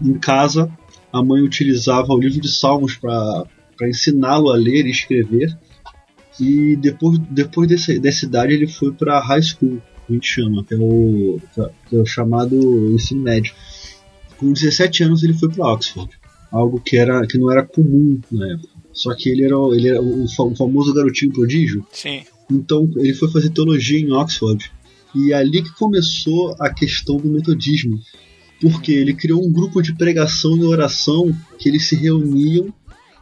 [0.01, 0.69] em casa.
[1.11, 3.45] A mãe utilizava o livro de Salmos para
[3.79, 5.57] para ensiná-lo a ler e escrever.
[6.37, 10.73] E depois, depois dessa, dessa idade ele foi para high school, a gente chama, que
[10.73, 11.39] é o,
[11.87, 13.53] que é o chamado ensino médio.
[14.37, 16.09] Com 17 anos ele foi para Oxford,
[16.51, 18.69] algo que, era, que não era comum na época.
[18.91, 21.85] Só que ele era, ele era o, o famoso garotinho prodígio.
[21.91, 22.21] Sim.
[22.51, 24.71] Então ele foi fazer teologia em Oxford.
[25.15, 27.99] E é ali que começou a questão do metodismo.
[28.61, 32.73] Porque ele criou um grupo de pregação e oração que eles se reuniam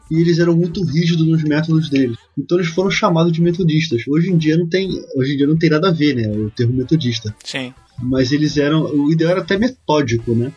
[0.09, 2.17] e eles eram muito rígidos nos métodos deles.
[2.37, 4.03] Então eles foram chamados de metodistas.
[4.07, 6.49] Hoje em dia não tem, hoje em dia não tem nada a ver, né, o
[6.49, 7.35] termo metodista.
[7.43, 7.73] Sim.
[8.01, 10.51] Mas eles eram, o ideal era até metódico, né?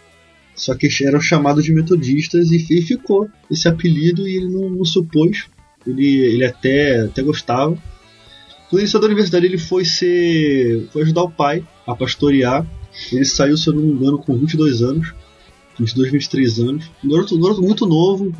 [0.55, 4.85] Só que eram chamados de metodistas e, e ficou esse apelido e ele não, não
[4.85, 5.47] se opôs.
[5.87, 7.79] Ele, ele até, até gostava.
[8.69, 10.87] Quando ele saiu da universidade, ele foi ser.
[10.93, 12.67] foi ajudar o pai a pastorear.
[13.11, 15.15] Ele saiu, se eu não me engano, com 22 anos.
[15.81, 16.91] 22, 23 anos.
[17.03, 18.33] Um garoto, um garoto muito novo,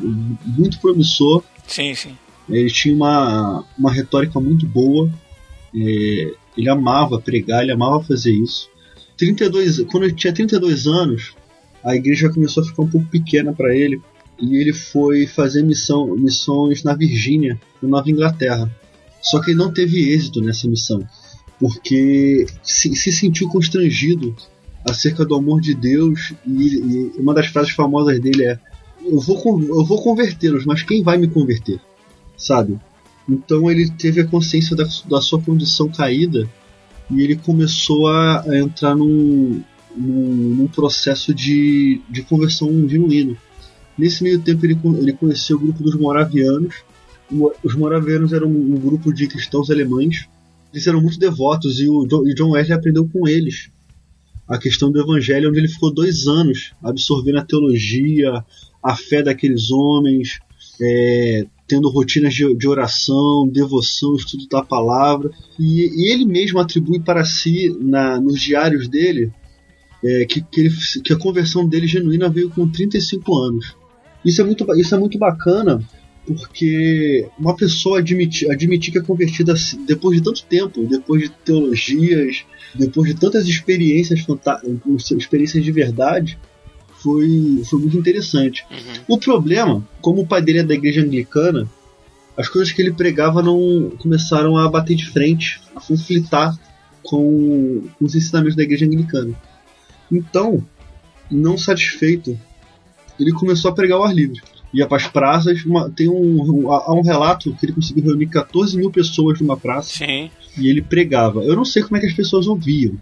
[0.45, 1.43] muito promissor.
[1.67, 2.17] Sim, sim.
[2.49, 5.09] Ele tinha uma, uma retórica muito boa.
[5.75, 8.69] É, ele amava pregar, ele amava fazer isso.
[9.17, 11.33] 32, quando ele tinha 32 anos,
[11.83, 14.01] a igreja começou a ficar um pouco pequena para ele
[14.39, 18.69] e ele foi fazer missão, missões na Virgínia, na Nova Inglaterra.
[19.21, 21.07] Só que ele não teve êxito nessa missão,
[21.59, 24.35] porque se, se sentiu constrangido
[24.85, 28.59] acerca do amor de Deus e, e uma das frases famosas dele é
[29.03, 31.79] eu vou, eu vou convertê-los, mas quem vai me converter?
[32.37, 32.79] Sabe?
[33.27, 36.47] Então ele teve a consciência da, da sua condição caída
[37.09, 39.61] e ele começou a, a entrar num,
[39.95, 43.37] num, num, processo de, de conversão genuíno.
[43.97, 46.75] Nesse meio tempo ele, ele conheceu o grupo dos moravianos.
[47.63, 50.27] Os moravianos eram um, um grupo de cristãos alemães.
[50.73, 53.69] Eles eram muito devotos e o John, e John Wesley aprendeu com eles
[54.51, 58.43] a questão do evangelho, onde ele ficou dois anos absorvendo a teologia,
[58.83, 60.41] a fé daqueles homens,
[60.81, 65.31] é, tendo rotinas de, de, oração, devoção, estudo da palavra.
[65.57, 69.31] E, e ele mesmo atribui para si, na, nos diários dele,
[70.03, 70.69] é, que, que, ele,
[71.01, 73.73] que, a conversão dele genuína veio com 35 anos.
[74.25, 75.81] Isso é muito, isso é muito bacana,
[76.25, 79.53] porque uma pessoa admitir, admitir que é convertida
[79.87, 84.23] depois de tanto tempo, depois de teologias, depois de tantas experiências
[85.17, 86.37] experiências de verdade,
[87.01, 88.63] foi, foi muito interessante.
[88.69, 89.15] Uhum.
[89.15, 91.67] O problema, como o pai dele é da igreja anglicana,
[92.37, 96.57] as coisas que ele pregava não começaram a bater de frente, a conflitar
[97.03, 99.35] com, os ensinamentos da igreja anglicana.
[100.11, 100.63] Então,
[101.29, 102.39] não satisfeito,
[103.19, 104.41] ele começou a pregar ao ar livre.
[104.73, 105.63] Ia para as praças.
[105.65, 109.57] Uma, tem um, um, há um relato que ele conseguiu reunir 14 mil pessoas numa
[109.57, 110.29] praça Sim.
[110.57, 111.41] e ele pregava.
[111.43, 112.95] Eu não sei como é que as pessoas ouviam.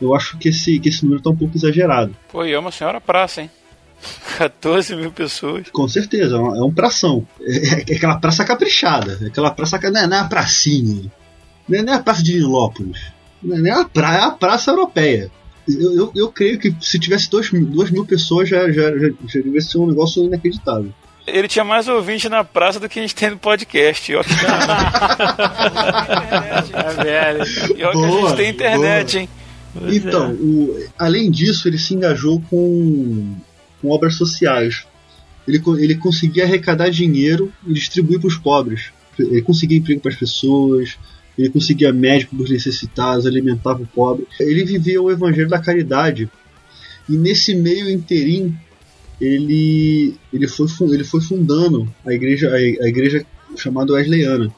[0.00, 2.14] Eu acho que esse, que esse número tá um pouco exagerado.
[2.30, 3.50] Pô, e é uma senhora praça, hein?
[4.36, 5.68] 14 mil pessoas.
[5.70, 7.26] Com certeza, é um, é um pração.
[7.40, 9.18] É, é aquela praça caprichada.
[9.22, 9.78] É aquela praça.
[9.90, 11.10] Não é, não é a pracinha.
[11.68, 13.12] Não é, não é a praça de Nilópolis.
[13.42, 15.30] Não é, não é a, é a praça europeia.
[15.68, 19.08] Eu, eu, eu creio que se tivesse 2 mil, duas mil pessoas já, já, já,
[19.08, 20.92] já devia ser um negócio inacreditável.
[21.26, 24.14] Ele tinha mais ouvinte na praça do que a gente tem no podcast.
[24.14, 24.22] Ó.
[26.72, 27.44] É velho.
[27.78, 29.22] E olha que a Boa, gente tem internet, boa.
[29.22, 29.28] hein?
[29.78, 30.32] Pois Então, é.
[30.34, 33.34] o- além disso, ele se engajou com,
[33.80, 34.84] com obras sociais.
[35.46, 38.90] Ele, ele conseguia arrecadar dinheiro e distribuir para os pobres.
[39.18, 40.96] Ele conseguia emprego para as pessoas,
[41.38, 44.26] ele conseguia médico para os necessitados, alimentava o pobre.
[44.40, 46.28] Ele vivia o evangelho da caridade.
[47.08, 48.56] E nesse meio interim,
[49.20, 53.24] ele, ele, foi, ele foi fundando a igreja, a, igreja
[53.56, 54.52] chamada Wesleyana.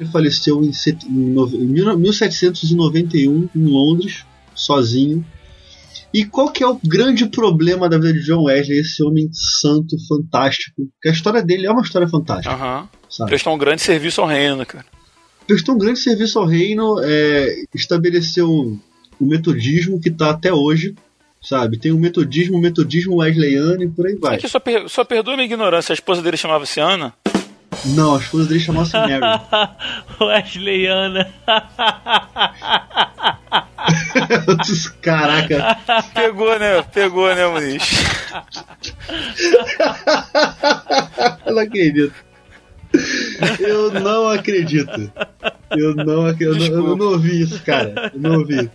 [0.00, 0.70] Ele faleceu em,
[1.06, 4.24] em nove- em mil- 1791 em Londres,
[4.54, 5.24] sozinho.
[6.12, 9.96] E qual que é o grande problema da vida de John Wesley, esse homem santo,
[10.06, 10.86] fantástico?
[11.00, 12.54] Que a história dele é uma história fantástica,
[13.08, 13.30] sabe?
[13.30, 14.84] Prestou um grande serviço ao reino, cara.
[15.46, 18.48] Prestou um grande serviço ao reino, é, estabeleceu
[19.18, 20.94] o metodismo que está até hoje,
[21.42, 21.78] sabe?
[21.78, 24.36] Tem o metodismo, o metodismo wesleyano e por aí vai.
[24.36, 25.92] Aqui, só, per só perdoa minha ignorância.
[25.92, 27.12] A esposa dele chamava-se Ana?
[27.86, 29.20] Não, a esposa dele chamava-se Mary.
[30.20, 31.32] Wesleyana.
[35.00, 35.76] Caraca,
[36.14, 36.82] Pegou, né?
[36.92, 37.82] Pegou, né, Muniz?
[41.50, 42.12] eu não acredito.
[43.60, 45.12] Eu não acredito.
[45.70, 46.28] Eu não.
[46.28, 48.10] Eu, não- eu não ouvi isso, cara.
[48.14, 48.70] Eu não ouvi.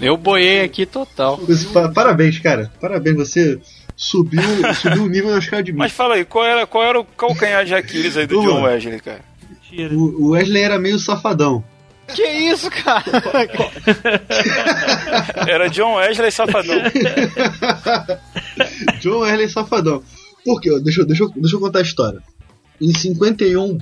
[0.00, 1.38] Eu boiei aqui total.
[1.94, 2.70] Parabéns, cara.
[2.80, 3.60] Parabéns, você
[3.96, 4.40] subiu,
[4.80, 5.78] subiu o nível na escala de mim.
[5.78, 8.62] Mas fala aí, qual era, qual era o calcanhar de Aquiles aí do Vamos John.
[8.62, 9.20] Wesley, cara?
[9.48, 9.94] Mentira.
[9.94, 11.62] O o Wesley era meio safadão.
[12.14, 13.04] Que isso, cara?
[15.46, 16.74] Era John Wesley Safadão.
[19.00, 20.02] John Wesley safadão.
[20.44, 20.70] Por quê?
[20.82, 22.18] Deixa, eu- deixa, deixa eu contar a história.
[22.80, 23.78] Em 51,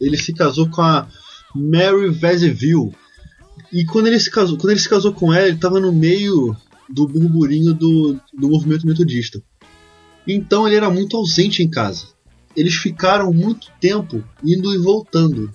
[0.00, 1.06] ele se casou com a
[1.54, 2.92] Mary Veseville.
[3.72, 6.56] E quando ele se casou, quando ele se casou com ela, ele estava no meio
[6.88, 9.42] do burburinho do, do movimento metodista.
[10.26, 12.06] Então ele era muito ausente em casa.
[12.56, 15.50] Eles ficaram muito tempo indo e voltando.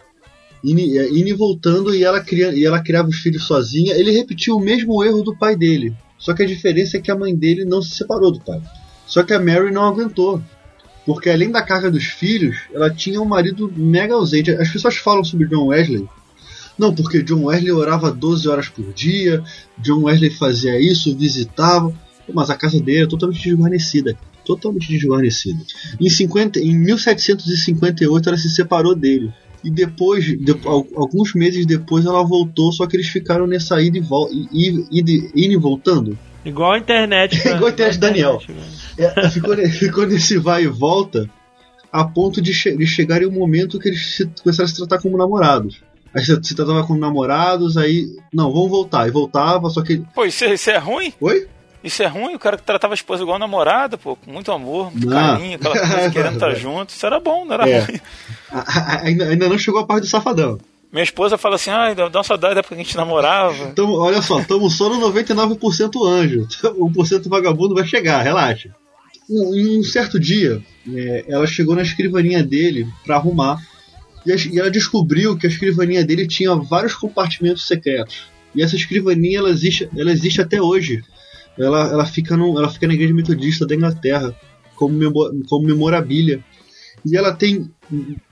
[0.63, 3.93] Indo, é, indo e voltando e ela, cria, e ela criava os filhos sozinha.
[3.95, 5.95] Ele repetiu o mesmo erro do pai dele.
[6.17, 8.61] Só que a diferença é que a mãe dele não se separou do pai.
[9.05, 10.41] Só que a Mary não aguentou.
[11.05, 14.49] Porque além da carga dos filhos, ela tinha um marido mega ausente.
[14.51, 16.07] As pessoas falam sobre John Wesley.
[16.77, 19.41] Não, porque John Wesley orava 12 horas por dia,
[19.77, 21.93] John Wesley fazia isso, visitava.
[22.33, 24.17] Mas a casa dele é totalmente desguarnecida.
[24.43, 25.59] Totalmente desguarnecida.
[25.99, 29.31] Em, 50, em 1758 ela se separou dele.
[29.63, 33.97] E depois, de- al- alguns meses depois, ela voltou, só que eles ficaram nessa ida
[33.97, 36.17] e, vol i- i- ida e- indo e voltando.
[36.43, 37.37] Igual a internet.
[37.41, 37.55] cara.
[37.55, 38.41] Igual a internet, Daniel.
[38.97, 41.27] É, ficou, ficou nesse vai e volta
[41.91, 44.75] a ponto de, che de chegar em um momento que eles se, começaram a se
[44.77, 45.81] tratar como namorados.
[46.15, 48.07] Aí se, se tratava como namorados, aí.
[48.33, 49.07] Não, vamos voltar.
[49.07, 49.97] E voltava, só que.
[50.13, 51.11] Pô, isso, é- isso é ruim?
[51.19, 51.47] Oi?
[51.83, 52.33] Isso é ruim?
[52.33, 55.13] O cara que tratava a esposa igual namorada, pô, com muito amor, muito Não.
[55.15, 56.89] carinho, aquela coisa, querendo estar junto.
[56.89, 57.79] Isso era bom, não era É.
[57.81, 57.99] ruim.
[59.03, 60.57] Ainda, ainda não chegou a parte do safadão.
[60.91, 63.55] Minha esposa fala assim, ai, dá uma saudade da época que a gente namorava.
[63.65, 66.47] Então, olha só, estamos só no 99% anjo.
[66.63, 68.69] 1% vagabundo vai chegar, relaxa.
[69.29, 70.61] Um- um certo dia,
[70.93, 73.59] é, ela chegou na escrivaninha dele para arrumar.
[74.25, 78.27] E, ela descobriu que a escrivaninha dele tinha vários compartimentos secretos.
[78.53, 81.03] E essa escrivaninha ela existe, ela existe até hoje.
[81.57, 84.35] Ela, ela, fica no, ela fica na igreja metodista da Inglaterra
[84.75, 84.97] como,
[85.47, 86.43] como memorabilia.
[87.05, 87.69] E ela tem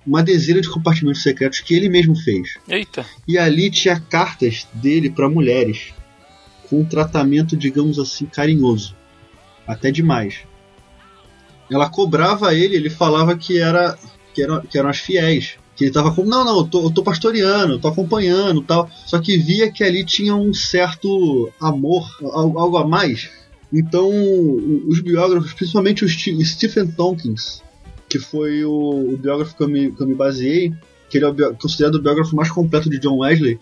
[0.06, 2.56] uma dezena de compartimentos secretos que ele mesmo fez.
[2.67, 5.93] Eita, E ali tinha cartas dele para mulheres,
[6.69, 8.95] com um tratamento, digamos assim, carinhoso.
[9.67, 10.39] Até demais.
[11.71, 13.97] Ela cobrava ele, ele falava que era
[14.34, 15.58] que, era, que eram as fiéis.
[15.75, 16.23] Que ele tava com.
[16.23, 18.89] Não, não, eu tô, eu tô pastoreando, eu tô acompanhando tal.
[19.07, 23.29] Só que via que ali tinha um certo amor, al- algo a mais.
[23.71, 24.07] Então,
[24.88, 27.63] os biógrafos, principalmente o Ste- Stephen Tompkins,
[28.07, 30.71] que foi o, o biógrafo que eu, me, que eu me baseei,
[31.09, 33.59] que ele é o considerado o biógrafo mais completo de John Wesley,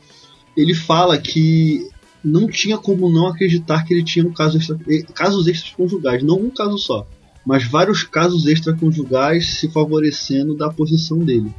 [0.57, 1.87] ele fala que
[2.21, 4.77] não tinha como não acreditar que ele tinha um caso extra,
[5.13, 7.07] casos extraconjugais, não um caso só,
[7.45, 11.51] mas vários casos extraconjugais se favorecendo da posição dele,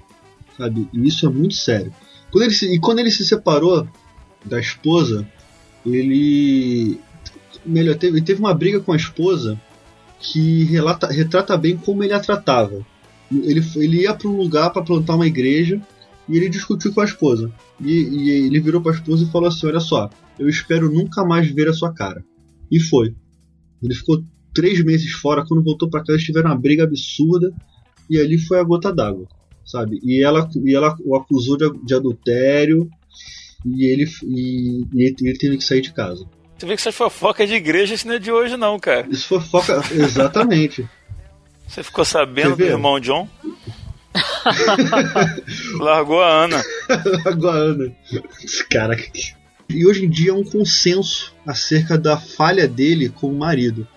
[0.57, 0.89] sabe?
[0.93, 1.93] E isso é muito sério.
[2.31, 3.87] Quando ele se, e quando ele se separou
[4.45, 5.27] da esposa,
[5.85, 6.99] ele
[7.65, 9.61] melhor teve, teve uma briga com a esposa
[10.19, 12.85] que relata, retrata bem como ele a tratava.
[13.31, 15.81] Ele, ele ia para um lugar para plantar uma igreja
[16.29, 17.53] e ele discutiu com a esposa.
[17.81, 21.25] E, e ele virou para a esposa e falou assim: Olha só, eu espero nunca
[21.25, 22.25] mais ver a sua cara.
[22.71, 23.15] E foi.
[23.83, 24.23] Ele ficou
[24.55, 25.45] três meses fora.
[25.47, 27.53] Quando voltou para casa, tiveram uma briga absurda.
[28.09, 29.27] E ali foi a gota d'água,
[29.65, 30.01] sabe?
[30.03, 32.89] E ela, e ela o acusou de, de adultério.
[33.65, 36.27] E ele, e, e ele, ele teve que sair de casa.
[36.59, 39.07] Você vê que essas fofocas de igreja, isso não é de hoje, não, cara.
[39.11, 40.89] Isso fofoca, exatamente.
[41.67, 43.29] Você ficou sabendo do irmão John?
[45.81, 46.63] Largou a Ana.
[47.25, 47.93] Largou a Ana.
[48.71, 48.97] Cara,
[49.69, 53.89] e hoje em dia é um consenso acerca da falha dele com o marido.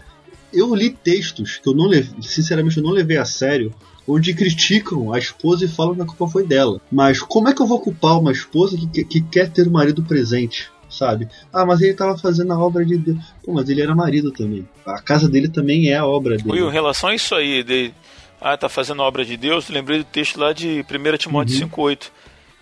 [0.54, 3.73] Eu li textos que eu não levei, sinceramente eu não levei a sério,
[4.07, 6.79] onde criticam a esposa e falam que a culpa foi dela.
[6.91, 10.03] Mas como é que eu vou culpar uma esposa que, que quer ter o marido
[10.03, 10.69] presente?
[10.89, 11.27] Sabe?
[11.51, 13.17] Ah, mas ele estava fazendo a obra de Deus.
[13.43, 14.67] Pô, mas ele era marido também.
[14.85, 16.51] A casa dele também é a obra dele.
[16.51, 17.91] Will, em relação a isso aí, de,
[18.39, 21.69] ah, tá fazendo a obra de Deus, lembrei do texto lá de 1 Timóteo uhum.
[21.69, 22.11] 5,8,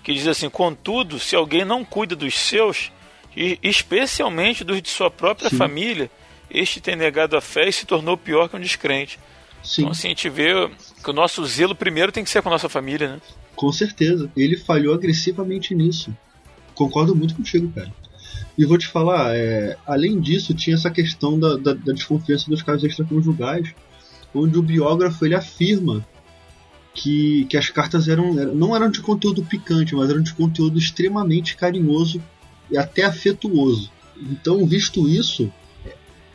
[0.04, 2.92] que diz assim: Contudo, se alguém não cuida dos seus,
[3.36, 5.58] e especialmente dos de sua própria Sim.
[5.58, 6.10] família,
[6.50, 9.20] este tem negado a fé e se tornou pior que um descrente.
[9.64, 9.84] Sim.
[9.84, 10.70] Então, assim, a gente vê
[11.04, 13.22] que o nosso zelo primeiro tem que ser com a nossa família, né?
[13.56, 14.30] Com certeza.
[14.36, 16.16] Ele falhou agressivamente nisso.
[16.76, 17.92] Concordo muito contigo, cara.
[18.58, 22.62] E vou te falar, é, além disso, tinha essa questão da, da, da desconfiança dos
[22.62, 23.74] casos extraconjugais,
[24.34, 26.06] onde o biógrafo ele afirma
[26.94, 31.56] que, que as cartas eram, não eram de conteúdo picante, mas eram de conteúdo extremamente
[31.56, 32.22] carinhoso
[32.70, 33.92] e até afetuoso.
[34.16, 35.52] Então, visto isso,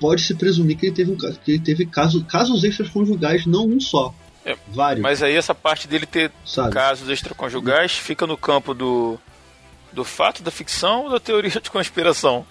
[0.01, 4.15] pode-se presumir que ele teve, um, que ele teve caso, casos extraconjugais, não um só.
[4.45, 5.03] É, vários.
[5.03, 6.73] Mas aí essa parte dele ter Sabe?
[6.73, 9.19] casos extraconjugais fica no campo do,
[9.93, 12.47] do fato da ficção ou da teoria de conspiração?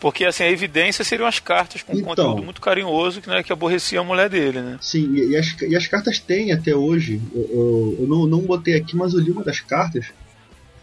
[0.00, 3.52] Porque assim, a evidência seriam as cartas com então, conteúdo muito carinhoso que, né, que
[3.52, 4.78] aborrecia a mulher dele, né?
[4.80, 7.20] Sim, e, as, e as cartas têm até hoje.
[7.34, 10.06] Eu, eu, eu, não, não botei aqui, mas eu li uma das cartas.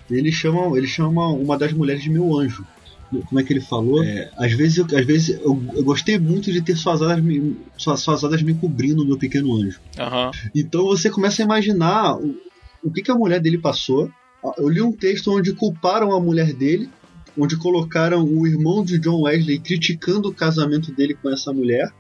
[0.10, 2.64] Ele chama, ele chama uma das mulheres de meu anjo.
[3.10, 4.04] Como é que ele falou?
[4.04, 7.58] É, às vezes, eu, às vezes eu, eu, gostei muito de ter suas asas, me,
[7.78, 9.80] suas, suas asas me cobrindo, meu pequeno anjo.
[9.98, 10.32] Uhum.
[10.54, 12.36] Então você começa a imaginar o,
[12.84, 14.10] o que, que a mulher dele passou.
[14.58, 16.90] Eu li um texto onde culparam a mulher dele
[17.38, 21.92] onde colocaram o irmão de John Wesley criticando o casamento dele com essa mulher,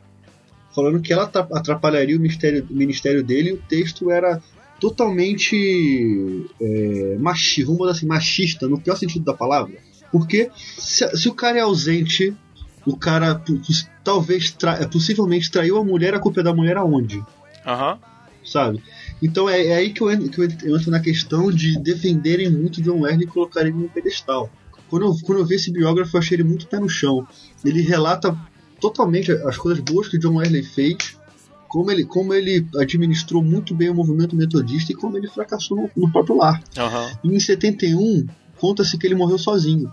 [0.73, 4.41] falando que ela atrapalharia o ministério, o ministério dele, e o texto era
[4.79, 9.77] totalmente é, machista, vamos assim, machista, no pior sentido da palavra.
[10.11, 12.35] Porque se, se o cara é ausente,
[12.85, 13.41] o cara
[14.03, 17.23] talvez tra, é, possivelmente traiu a mulher, a culpa é da mulher aonde?
[17.65, 17.93] Aham.
[17.93, 17.99] Uhum.
[18.45, 18.81] Sabe?
[19.21, 22.81] Então é, é aí que eu, entro, que eu entro na questão de defenderem muito
[22.81, 24.49] John Wesley e colocarem ele no pedestal.
[24.89, 27.27] Quando eu, quando eu vi esse biógrafo, eu achei ele muito pé no chão.
[27.65, 28.37] Ele relata
[28.79, 31.17] totalmente as coisas boas que John Wesley fez,
[31.67, 35.89] como ele, como ele administrou muito bem o movimento metodista e como ele fracassou no,
[35.95, 36.63] no próprio lar.
[37.23, 37.33] Uhum.
[37.33, 38.25] Em 71,
[38.59, 39.91] conta-se que ele morreu sozinho.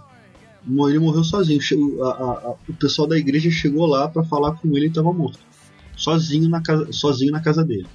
[0.67, 1.61] Ele morreu sozinho.
[2.03, 5.13] A, a, a, o pessoal da igreja chegou lá para falar com ele e estava
[5.13, 5.41] morto.
[5.97, 7.87] Sozinho na, casa, sozinho na casa dele.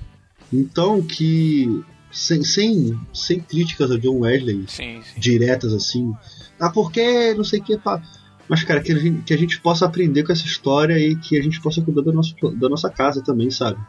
[0.54, 5.20] Então, que sem, sem, sem críticas a John Wesley sim, sim.
[5.20, 6.14] diretas assim,
[6.60, 7.78] ah, porque não sei o que.
[7.78, 8.02] Pá.
[8.48, 11.38] Mas, cara, que a, gente, que a gente possa aprender com essa história e que
[11.38, 13.80] a gente possa cuidar do nosso, da nossa casa também, sabe?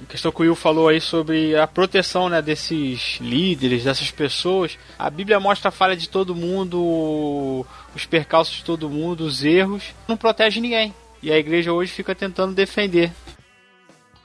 [0.00, 4.78] A questão que o Will falou aí sobre a proteção né, desses líderes, dessas pessoas.
[4.98, 9.82] A Bíblia mostra a falha de todo mundo, os percalços de todo mundo, os erros.
[10.06, 10.94] Não protege ninguém.
[11.20, 13.12] E a igreja hoje fica tentando defender.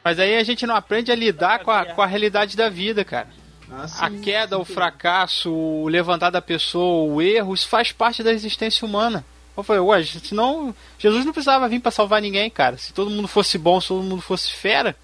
[0.03, 3.03] Mas aí a gente não aprende a lidar com a, com a realidade da vida,
[3.03, 3.29] cara.
[3.71, 8.21] Ah, sim, a queda, o fracasso, o levantar da pessoa, o erro, isso faz parte
[8.21, 9.25] da existência humana.
[9.55, 12.77] Eu falei, ué, senão Jesus não precisava vir para salvar ninguém, cara.
[12.77, 14.95] Se todo mundo fosse bom, se todo mundo fosse fera,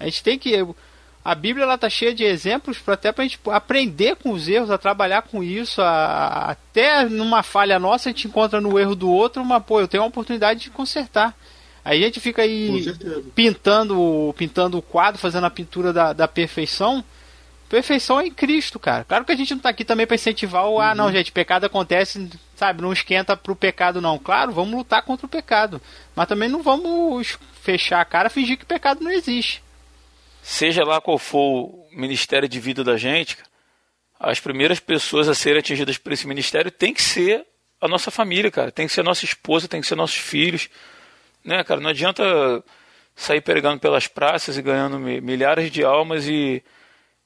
[0.00, 0.66] a gente tem que.
[1.22, 4.70] A Bíblia ela tá cheia de exemplos para até pra gente aprender com os erros,
[4.70, 9.10] a trabalhar com isso, a, até numa falha nossa a gente encontra no erro do
[9.10, 11.36] outro, mas pô, eu tenho uma oportunidade de consertar.
[11.84, 12.84] Aí a gente fica aí
[13.34, 17.04] pintando, pintando o quadro, fazendo a pintura da, da perfeição.
[17.68, 19.04] Perfeição é em Cristo, cara.
[19.04, 20.80] Claro que a gente não tá aqui também para incentivar o, uhum.
[20.80, 24.18] ah, não, gente, pecado acontece, sabe, não esquenta pro pecado, não.
[24.18, 25.80] Claro, vamos lutar contra o pecado.
[26.16, 29.62] Mas também não vamos fechar a cara e fingir que pecado não existe.
[30.42, 33.36] Seja lá qual for o ministério de vida da gente,
[34.18, 37.46] as primeiras pessoas a serem atingidas por esse ministério tem que ser
[37.80, 38.70] a nossa família, cara.
[38.70, 40.68] Tem que ser a nossa esposa, tem que ser nossos filhos.
[41.44, 41.80] Né, cara?
[41.80, 42.22] Não adianta
[43.16, 46.62] sair pregando pelas praças e ganhando milhares de almas e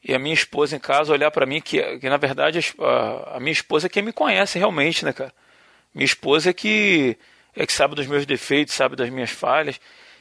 [0.05, 3.41] e a minha esposa em casa olhar para mim, que, que na verdade a, a,
[3.41, 5.33] minha esposa é quem me conhece realmente, né, cara?
[5.95, 7.17] Minha esposa é que,
[7.57, 9.81] é que sabe dos meus defeitos, sabe das minhas falhas.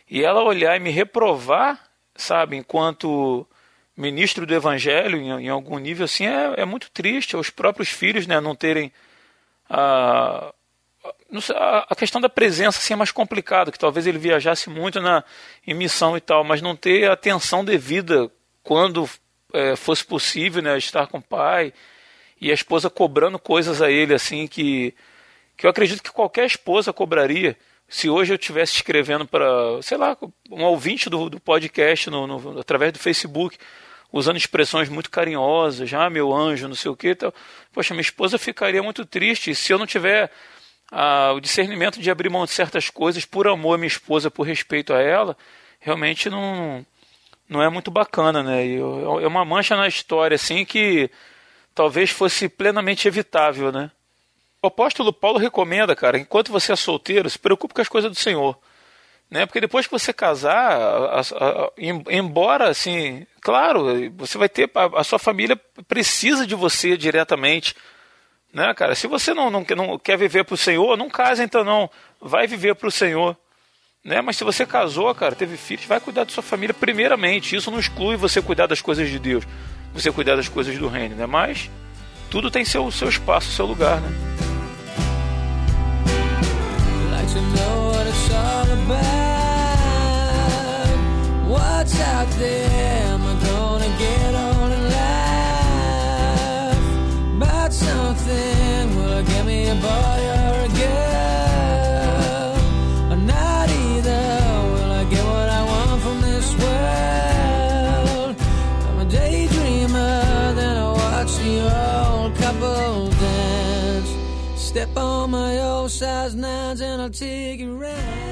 [0.09, 1.83] E ela olhar e me reprovar,
[2.15, 3.47] sabe, enquanto
[3.95, 8.25] ministro do evangelho em, em algum nível assim é, é, muito triste os próprios filhos
[8.25, 8.91] né não terem
[9.69, 10.51] a,
[11.89, 15.23] a, questão da presença assim é mais complicado que talvez ele viajasse muito na
[15.65, 18.31] em missão e tal mas não ter a atenção devida
[18.63, 19.07] quando
[19.53, 21.71] é, fosse possível né estar com o pai
[22.41, 24.95] e a esposa cobrando coisas a ele assim que
[25.55, 27.55] que eu acredito que qualquer esposa cobraria
[27.93, 29.45] se hoje eu estivesse escrevendo para,
[29.83, 30.17] sei lá,
[30.49, 33.55] um ouvinte do, do podcast no, no, através do Facebook,
[34.11, 37.31] usando expressões muito carinhosas, já ah, meu anjo, não sei o que, então,
[37.71, 40.31] poxa, minha esposa ficaria muito triste se eu não tiver
[40.91, 44.47] ah, o discernimento de abrir mão de certas coisas por amor à minha esposa, por
[44.47, 45.37] respeito a ela,
[45.79, 46.83] realmente não,
[47.47, 48.65] não é muito bacana, né?
[48.65, 51.11] E é uma mancha na história, assim, que
[51.75, 53.91] talvez fosse plenamente evitável, né?
[54.63, 58.15] O apóstolo Paulo recomenda, cara, enquanto você é solteiro, se preocupe com as coisas do
[58.15, 58.57] Senhor.
[59.29, 59.45] Né?
[59.45, 61.71] Porque depois que você casar, a, a, a,
[62.07, 67.75] embora assim, claro, você vai ter a, sua família precisa de você diretamente,
[68.53, 68.95] né, cara?
[68.95, 71.89] Se você não, não, não quer viver para o Senhor, não case então não,
[72.21, 73.35] vai viver para o Senhor,
[74.01, 74.21] né?
[74.21, 77.53] Mas se você casou, cara, teve filhos, vai cuidar da sua família primeiramente.
[77.53, 79.43] Isso não exclui você cuidar das coisas de Deus,
[79.93, 81.25] você cuidar das coisas do reino, né?
[81.25, 81.69] Mas
[82.29, 84.32] tudo tem seu seu espaço, seu lugar, né?
[87.33, 88.93] To know what it's all about.
[91.47, 92.92] What's out there?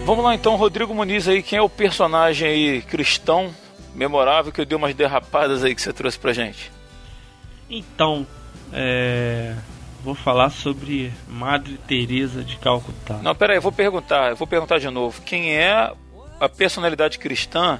[0.05, 3.53] Vamos lá então, Rodrigo Muniz aí, quem é o personagem aí cristão
[3.95, 6.71] memorável que deu umas derrapadas aí que você trouxe pra gente?
[7.69, 8.25] Então,
[8.73, 9.55] é...
[10.03, 13.19] vou falar sobre Madre Teresa de Calcutá.
[13.23, 15.21] Não, pera aí, eu vou perguntar, eu vou perguntar de novo.
[15.21, 15.93] Quem é
[16.39, 17.79] a personalidade cristã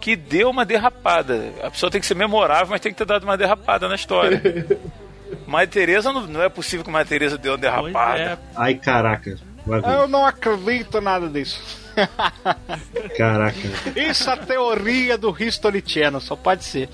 [0.00, 1.52] que deu uma derrapada?
[1.62, 4.40] A pessoa tem que ser memorável, mas tem que ter dado uma derrapada na história.
[5.46, 8.20] Madre Teresa não, não é possível que Madre Teresa deu uma derrapada.
[8.20, 8.38] É.
[8.56, 9.36] Ai, caraca.
[9.66, 11.60] Eu não acredito nada disso.
[13.16, 13.58] Caraca.
[13.96, 16.88] Isso é a teoria do Ristolitiano, só pode ser.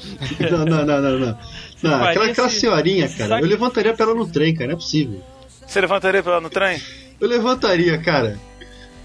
[0.51, 1.19] Não, não, não, não.
[1.19, 1.39] não.
[1.83, 5.23] não aquela, aquela senhorinha, cara, eu levantaria pra ela no trem, cara, não é possível.
[5.67, 6.81] Você levantaria pra ela no trem?
[7.21, 8.39] Eu levantaria, cara.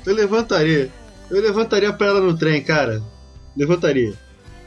[0.06, 0.90] Eu levantaria.
[1.30, 3.02] Eu levantaria pra ela no trem, cara.
[3.56, 4.14] Levantaria.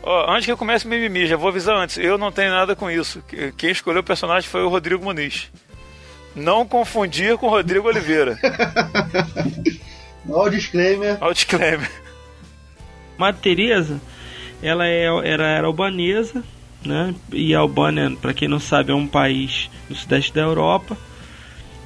[0.02, 2.90] Ó, antes que eu comece mimimi, já vou avisar antes, eu não tenho nada com
[2.90, 3.22] isso.
[3.56, 5.50] Quem escolheu o personagem foi o Rodrigo Muniz.
[6.34, 8.38] Não confundir com o Rodrigo Oliveira.
[10.28, 11.18] Olha o disclaimer.
[11.20, 11.90] Olha o disclaimer.
[13.18, 14.00] Madre Teresa,
[14.62, 16.42] ela é, era, era albanesa,
[16.84, 17.14] né?
[17.32, 20.96] E a Albânia, para quem não sabe, é um país no sudeste da Europa.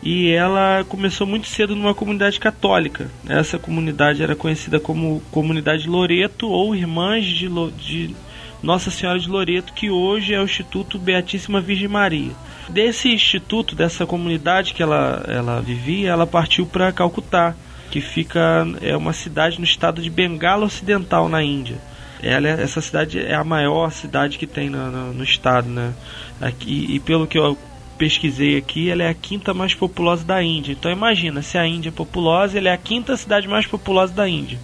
[0.09, 3.11] E ela começou muito cedo numa comunidade católica.
[3.29, 8.15] Essa comunidade era conhecida como Comunidade Loreto ou Irmãs de, de
[8.63, 12.31] Nossa Senhora de Loreto, que hoje é o Instituto Beatíssima Virgem Maria.
[12.69, 17.57] Desse instituto, dessa comunidade que ela, ela vivia, ela partiu para Calcutá,
[17.91, 21.79] que fica é uma cidade no estado de Bengala Ocidental, na Índia.
[22.23, 25.93] Ela, é, essa cidade é a maior cidade que tem no, no, no estado, né?
[26.41, 27.59] Aqui, e pelo que eu
[27.97, 30.73] pesquisei aqui, ela é a quinta mais populosa da Índia.
[30.73, 34.29] Então imagina, se a Índia é populosa, ela é a quinta cidade mais populosa da
[34.29, 34.59] Índia.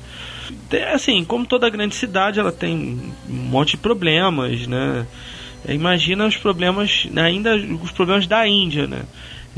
[0.93, 5.07] Assim, como toda grande cidade, ela tem um monte de problemas, né?
[5.69, 9.03] Imagina os problemas, ainda os problemas da Índia, né?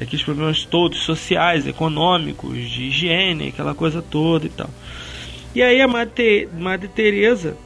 [0.00, 4.68] Aqueles problemas todos sociais, econômicos, de higiene, aquela coisa toda e tal.
[5.54, 7.56] E aí a Madre, Madre Teresa,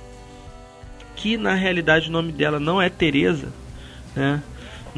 [1.17, 3.49] que na realidade o nome dela não é Teresa,
[4.15, 4.43] né?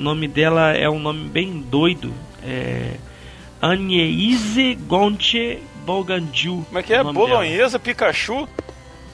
[0.00, 2.10] O nome dela é um nome bem doido.
[2.42, 2.94] É
[3.60, 6.64] Agnese Gonche Boganju.
[6.64, 7.04] Como é que é?
[7.04, 8.48] Bolonhesa Pikachu?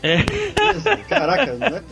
[0.00, 0.18] É.
[1.10, 1.82] Caraca, né?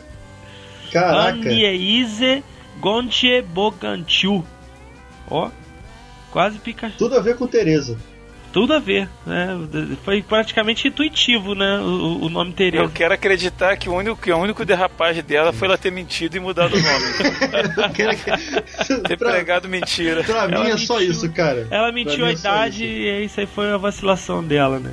[0.92, 1.28] Caraca.
[1.28, 2.45] Agnese
[2.78, 4.45] Gonche Boganchu.
[5.28, 5.51] Ó,
[6.30, 6.97] quase Pikachu.
[6.97, 7.99] Tudo a ver com Teresa
[8.55, 9.49] tudo a ver, né?
[10.05, 11.81] Foi praticamente intuitivo, né?
[11.81, 12.85] O, o nome Tereza.
[12.85, 16.37] Eu quero acreditar que o único, que o único derrapagem dela foi ela ter mentido
[16.37, 17.05] e mudado o nome.
[19.09, 20.23] ter pra, pregado mentira.
[20.23, 21.67] Pra mim ela é mentiu, só isso, cara.
[21.69, 24.93] Ela mentiu a é idade e isso aí foi a vacilação dela, né?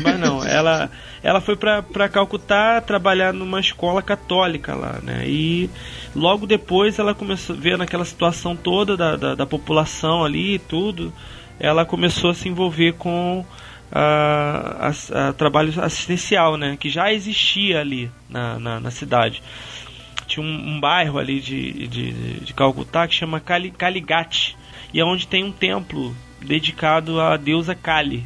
[0.00, 0.88] Mas não, ela
[1.24, 5.24] ela foi para Calcutá trabalhar numa escola católica lá, né?
[5.26, 5.68] E
[6.14, 10.58] logo depois ela começou a ver naquela situação toda da, da, da população ali e
[10.60, 11.12] tudo
[11.58, 13.44] ela começou a se envolver com
[13.90, 19.42] a, a, a trabalho assistencial, né, que já existia ali na, na, na, cidade.
[20.26, 24.56] tinha um, um bairro ali de, de, de Calcutá que chama Kali, Kaligati,
[24.92, 28.24] e é onde tem um templo dedicado à deusa Kali.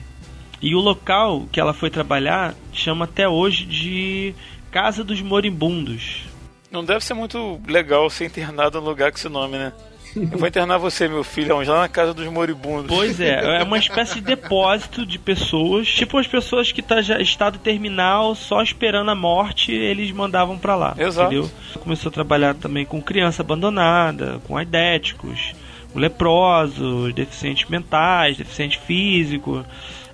[0.63, 4.35] E o local que ela foi trabalhar chama até hoje de
[4.71, 6.23] Casa dos Moribundos.
[6.71, 9.73] Não deve ser muito legal ser internado num lugar com esse nome, né?
[10.17, 11.69] Eu vou internar você, meu filho, onde?
[11.69, 12.87] Lá na casa dos moribundos.
[12.87, 17.21] Pois é, é uma espécie de depósito de pessoas, tipo as pessoas que tá já
[17.21, 20.95] estado terminal, só esperando a morte, eles mandavam para lá.
[20.99, 21.35] Exato.
[21.35, 21.51] Entendeu?
[21.81, 25.55] Começou a trabalhar também com criança abandonada, com aidéticos,
[25.93, 29.65] com leprosos, deficientes mentais, deficiente físico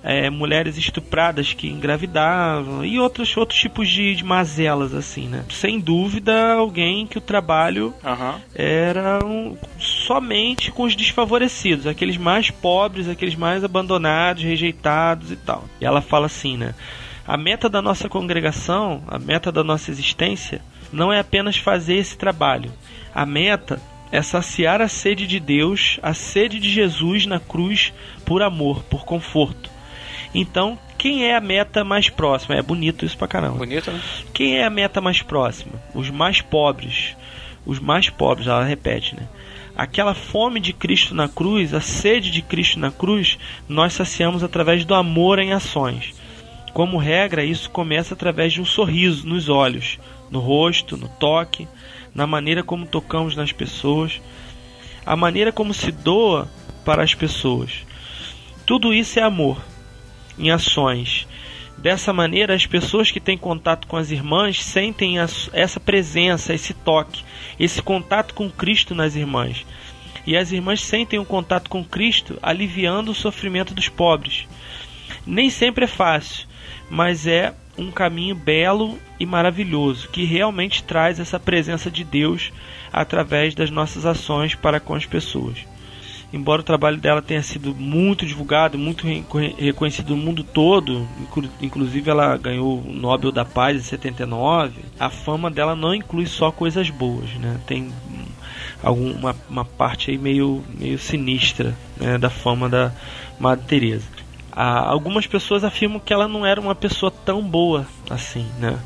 [0.09, 5.43] é, mulheres estupradas que engravidavam e outros, outros tipos de, de mazelas, assim, né?
[5.49, 8.39] Sem dúvida, alguém que o trabalho Aham.
[8.55, 15.65] era um- somente com os desfavorecidos, aqueles mais pobres, aqueles mais abandonados, rejeitados e tal.
[15.81, 16.73] E ela fala assim, né?
[17.27, 20.61] A meta da nossa congregação, a meta da nossa existência,
[20.93, 22.71] não é apenas fazer esse trabalho.
[23.13, 27.91] A meta é saciar a sede de Deus, a sede de Jesus na cruz
[28.25, 29.69] por amor, por conforto.
[30.33, 32.55] Então, quem é a meta mais próxima?
[32.55, 33.59] É bonito isso pra caramba.
[33.59, 34.01] Bonito, né?
[34.33, 35.73] Quem é a meta mais próxima?
[35.93, 37.15] Os mais pobres.
[37.65, 39.27] Os mais pobres, ela repete, né?
[39.75, 43.37] Aquela fome de Cristo na cruz, a sede de Cristo na cruz,
[43.69, 46.15] nós saciamos através do amor em ações.
[46.73, 49.99] Como regra, isso começa através de um sorriso nos olhos,
[50.31, 51.67] no rosto, no toque,
[52.13, 54.19] na maneira como tocamos nas pessoas,
[55.05, 56.49] a maneira como se doa
[56.83, 57.85] para as pessoas.
[58.65, 59.61] Tudo isso é amor
[60.37, 61.27] em ações.
[61.77, 67.23] Dessa maneira, as pessoas que têm contato com as irmãs sentem essa presença, esse toque,
[67.59, 69.65] esse contato com Cristo nas irmãs.
[70.25, 74.47] E as irmãs sentem um contato com Cristo aliviando o sofrimento dos pobres.
[75.25, 76.47] Nem sempre é fácil,
[76.89, 82.51] mas é um caminho belo e maravilhoso que realmente traz essa presença de Deus
[82.91, 85.57] através das nossas ações para com as pessoas.
[86.31, 89.23] Embora o trabalho dela tenha sido muito divulgado, muito re-
[89.57, 95.09] reconhecido no mundo todo, inclu- inclusive ela ganhou o Nobel da Paz em 79, a
[95.09, 97.57] fama dela não inclui só coisas boas, né?
[97.65, 97.93] Tem
[98.83, 102.91] alguma uma parte aí meio, meio sinistra né, da fama da
[103.39, 104.07] Madre Teresa.
[104.51, 108.77] Ah, algumas pessoas afirmam que ela não era uma pessoa tão boa assim, né?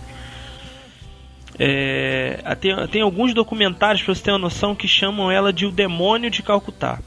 [1.58, 5.72] É, tem, tem alguns documentários, pra você ter uma noção, que chamam ela de o
[5.72, 7.00] demônio de Calcutá.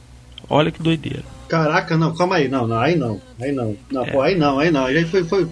[0.49, 1.23] Olha que doideira.
[1.49, 3.77] Caraca, não, calma aí, não, não, aí não, aí não.
[3.91, 4.11] Não, É.
[4.11, 4.87] pô, aí não, aí não.
[4.87, 5.47] Aí foi, foi.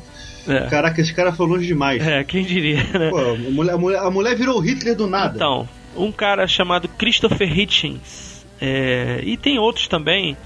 [0.49, 2.03] É, Caraca, esse cara foi longe demais.
[2.05, 3.11] é quem diria, né?
[3.11, 5.37] Pô, a mulher, a, mulher, a mulher virou Hitler do nada.
[5.37, 10.37] Então, um cara chamado Christopher Hitchens, é, e tem outros também,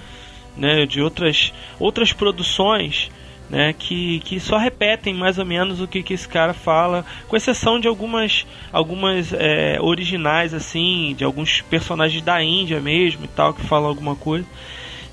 [0.56, 3.10] né, de outras, outras produções,
[3.48, 7.36] né, que, que só repetem mais ou menos o que, que esse cara fala, com
[7.36, 13.54] exceção de algumas, algumas é, originais, assim, de alguns personagens da Índia mesmo e tal,
[13.54, 14.46] que falam alguma coisa.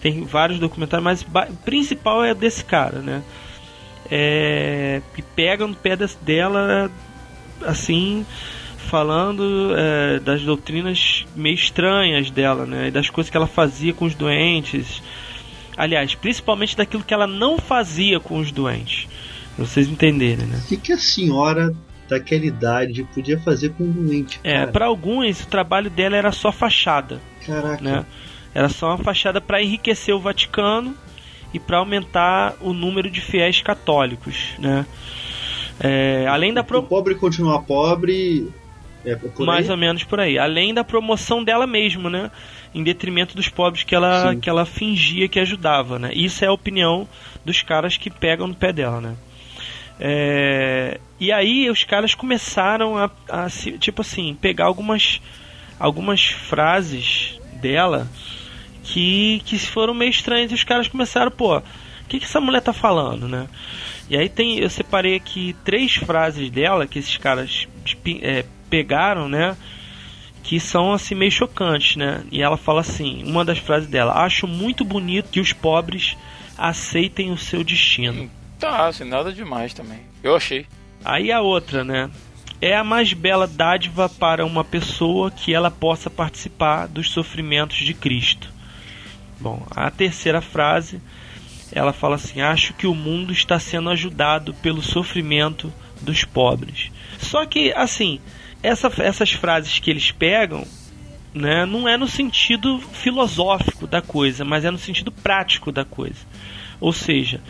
[0.01, 3.23] Tem vários documentários, mas o principal é desse cara, né?
[4.11, 6.91] É, que pega no pé dela,
[7.65, 8.25] assim,
[8.77, 12.89] falando é, das doutrinas meio estranhas dela, né?
[12.89, 15.01] E das coisas que ela fazia com os doentes.
[15.77, 19.07] Aliás, principalmente daquilo que ela não fazia com os doentes.
[19.55, 20.59] Pra vocês entenderem, né?
[20.63, 21.73] O que, que a senhora
[22.09, 24.39] daquela idade podia fazer com um doente?
[24.43, 24.67] É, cara?
[24.71, 27.83] para alguns o trabalho dela era só fachada, Caraca.
[27.83, 28.05] né?
[28.53, 30.95] Era só uma fachada para enriquecer o Vaticano
[31.53, 34.85] e para aumentar o número de fiéis católicos, né?
[35.79, 36.83] É, além da O pro...
[36.83, 38.47] pobre continuar pobre.
[39.05, 40.37] É, mais ou menos por aí.
[40.39, 42.31] Além da promoção dela mesmo, né?
[42.73, 44.39] Em detrimento dos pobres que ela, Sim.
[44.39, 46.11] que ela fingia que ajudava, né?
[46.13, 47.07] Isso é a opinião
[47.45, 49.15] dos caras que pegam no pé dela, né?
[49.99, 55.21] É, e aí os caras começaram a, a se- tipo assim, pegar algumas,
[55.79, 58.07] algumas frases dela
[58.83, 61.63] que, que foram meio estranhas e os caras começaram, pô, o
[62.09, 63.47] que, que essa mulher tá falando, né?
[64.09, 67.67] E aí tem, eu separei aqui três frases dela que esses caras
[68.21, 69.55] é, pegaram, né?
[70.43, 72.23] Que são assim meio chocantes, né?
[72.31, 76.17] E ela fala assim, uma das frases dela: "Acho muito bonito que os pobres
[76.57, 78.29] aceitem o seu destino".
[78.59, 79.99] Tá, assim, nada demais também.
[80.21, 80.65] Eu achei.
[81.03, 82.09] Aí a outra, né?
[82.61, 87.93] É a mais bela dádiva para uma pessoa que ela possa participar dos sofrimentos de
[87.93, 88.49] Cristo.
[89.37, 91.01] Bom, a terceira frase,
[91.73, 96.89] ela fala assim: Acho que o mundo está sendo ajudado pelo sofrimento dos pobres.
[97.19, 98.21] Só que, assim,
[98.63, 100.65] essa- essas frases que eles pegam,
[101.33, 106.25] né, não é no sentido filosófico da coisa, mas é no sentido prático da coisa.
[106.79, 107.41] Ou seja,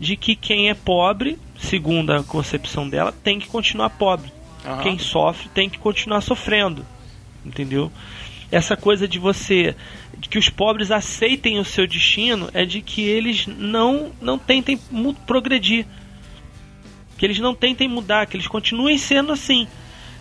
[0.00, 4.32] de que quem é pobre, segundo a concepção dela, tem que continuar pobre.
[4.64, 4.80] Aham.
[4.82, 6.86] quem sofre tem que continuar sofrendo.
[7.44, 7.90] Entendeu?
[8.48, 9.74] Essa coisa de você
[10.16, 14.78] de que os pobres aceitem o seu destino é de que eles não não tentem
[15.26, 15.84] progredir.
[17.18, 19.66] Que eles não tentem mudar, que eles continuem sendo assim,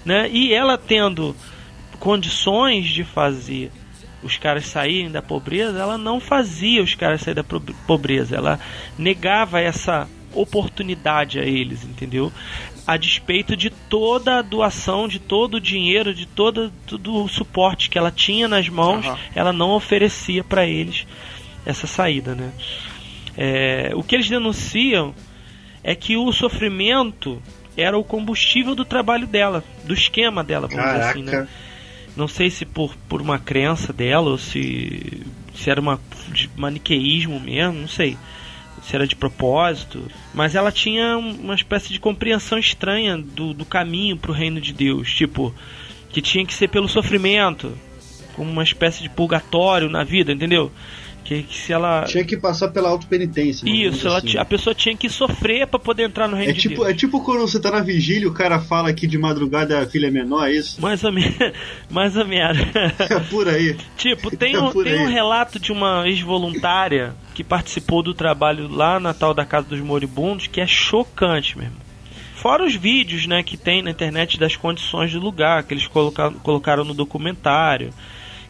[0.06, 0.30] né?
[0.32, 1.36] E ela tendo
[1.99, 3.72] condições de fazer
[4.24, 8.60] os caras saírem da pobreza, ela não fazia os caras saírem da pobreza, ela
[8.97, 12.32] negava essa oportunidade a eles, entendeu?
[12.86, 17.89] A despeito de toda a doação, de todo o dinheiro, de todo, todo o suporte
[17.89, 19.18] que ela tinha nas mãos, Aham.
[19.36, 21.06] ela não oferecia para eles
[21.66, 22.52] essa saída, né?
[23.38, 25.14] É, o que eles denunciam
[25.84, 27.41] é que o sofrimento
[27.78, 31.32] era o combustível do trabalho dela, do esquema dela, vamos dizer assim, né?
[31.32, 31.49] Caraca.
[32.15, 35.22] Não sei se por, por uma crença dela ou se,
[35.55, 35.99] se era uma
[36.34, 38.17] de maniqueísmo mesmo, não sei.
[38.84, 40.03] Se era de propósito.
[40.34, 44.74] Mas ela tinha um- uma espécie de compreensão estranha do, do caminho pro reino de
[44.74, 45.09] Deus.
[45.13, 45.53] Tipo,
[46.09, 47.72] que tinha que ser pelo sofrimento.
[48.36, 50.72] Como uma espécie de purgatório na vida, entendeu?
[51.24, 52.03] Que, que se ela.
[52.05, 53.63] Tinha que passar pela autopenitência.
[53.65, 53.72] né?
[53.72, 54.38] Isso, ela, Assim.
[54.38, 56.88] a pessoa tinha que sofrer para poder entrar no reino É de tipo, Deus.
[56.89, 60.07] é tipo quando você tá na vigília o cara fala que de madrugada a filha
[60.07, 60.82] é menor, é isso?
[60.82, 61.36] Mais ou menos.
[61.89, 62.57] Mais ou menos.
[62.99, 63.78] É por aí.
[63.97, 65.13] Tipo, tem É um, tem um aí.
[65.13, 70.47] relato de uma ex-voluntária que participou do trabalho lá na tal da Casa dos Moribundos
[70.47, 71.76] que é chocante mesmo.
[72.36, 76.34] Fora os vídeos né, que tem na internet das condições do lugar, que eles colocaram,
[76.39, 77.93] colocaram no documentário,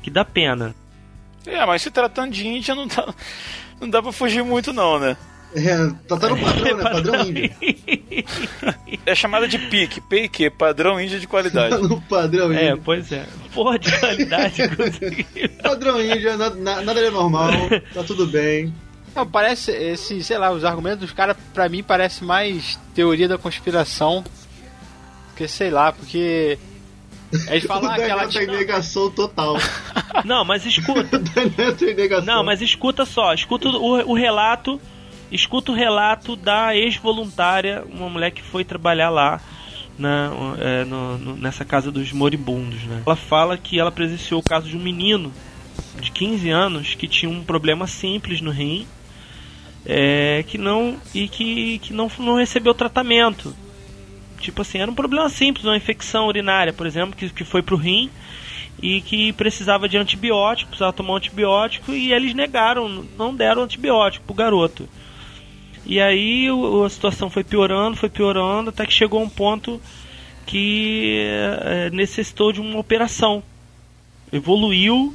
[0.02, 0.74] que dá pena.
[1.46, 3.14] É, mas se tratando de Índia, não dá,
[3.80, 5.18] não dá pra fugir muito, não, né?
[5.54, 5.76] É,
[6.08, 6.84] tá, tá no padrão, né?
[6.84, 7.52] Padrão índio.
[9.06, 11.76] É chamada de PIC, PIQ, padrão Índia de Tá qualidade.
[11.82, 12.82] no padrão É, índio.
[12.86, 13.26] pois é.
[13.54, 15.26] Porra de qualidade, inclusive.
[15.62, 17.52] Padrão índio, nada, na- nada é normal,
[17.94, 18.74] tá tudo bem.
[19.14, 23.38] Não, parece esse, sei lá, os argumentos dos caras pra mim parece mais teoria da
[23.38, 24.24] conspiração.
[25.28, 26.58] Porque sei lá, porque
[27.48, 29.56] eles o falam ah, Daniel aquela tá em negação total.
[30.26, 31.18] Não, mas escuta.
[31.22, 32.22] O tá.
[32.22, 34.80] Não, mas escuta só, escuta o, o relato,
[35.32, 39.40] escuta o relato da ex-voluntária, uma mulher que foi trabalhar lá
[39.98, 43.02] na, é, no- no- nessa casa dos moribundos, né?
[43.06, 45.32] Ela fala que ela presenciou o caso de um menino
[46.00, 48.86] de 15 anos que tinha um problema simples no rim,
[49.86, 53.56] é, que não e que, que não, não recebeu tratamento.
[54.42, 57.76] Tipo assim, era um problema simples, uma infecção urinária, por exemplo, que, que foi pro
[57.76, 58.10] rim
[58.82, 64.26] e que precisava de antibiótico, precisava tomar um antibiótico e eles negaram, não deram antibiótico
[64.26, 64.90] pro garoto.
[65.86, 66.48] E aí
[66.86, 69.82] a situação foi piorando, foi piorando, até que chegou um ponto
[70.46, 71.26] que
[71.64, 73.44] eh, necessitou de uma operação.
[74.32, 75.14] Evoluiu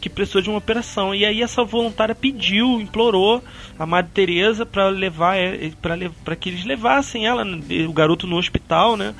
[0.00, 1.14] que precisou de uma operação.
[1.14, 3.42] E aí essa voluntária pediu, implorou
[3.78, 5.36] a Madre Teresa para levar
[5.82, 7.44] para que eles levassem ela,
[7.88, 9.14] o garoto no hospital, né?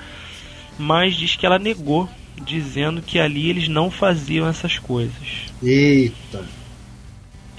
[0.79, 2.09] Mas diz que ela negou,
[2.45, 5.47] dizendo que ali eles não faziam essas coisas.
[5.63, 6.45] Eita.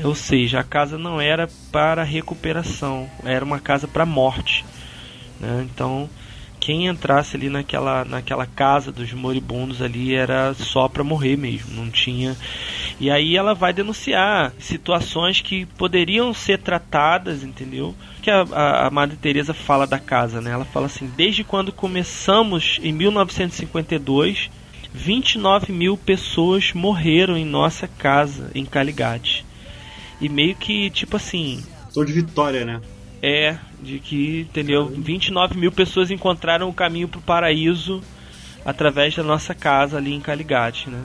[0.04, 4.66] Ou seja, a casa não era para recuperação, era uma casa para morte.
[5.40, 5.68] né?
[5.72, 6.10] Então,
[6.64, 11.92] quem entrasse ali naquela, naquela casa dos moribundos ali era só para morrer mesmo, não
[11.92, 12.38] tinha.
[13.02, 17.94] E aí ela vai denunciar situações que poderiam ser tratadas, entendeu?
[18.22, 20.52] Que a, a, a Madre Teresa fala da casa, né?
[20.52, 24.50] Ela fala assim: desde quando começamos em 1952
[24.94, 29.46] 29 mil pessoas morreram em nossa casa em Caligate.
[30.22, 31.62] E meio que, tipo assim,
[31.94, 32.82] Tô de vitória, né?
[33.24, 34.86] É de que, entendeu?
[34.86, 38.04] 29 mil pessoas encontraram o caminho pro paraíso
[38.66, 41.02] através da nossa casa ali em Caligate, né?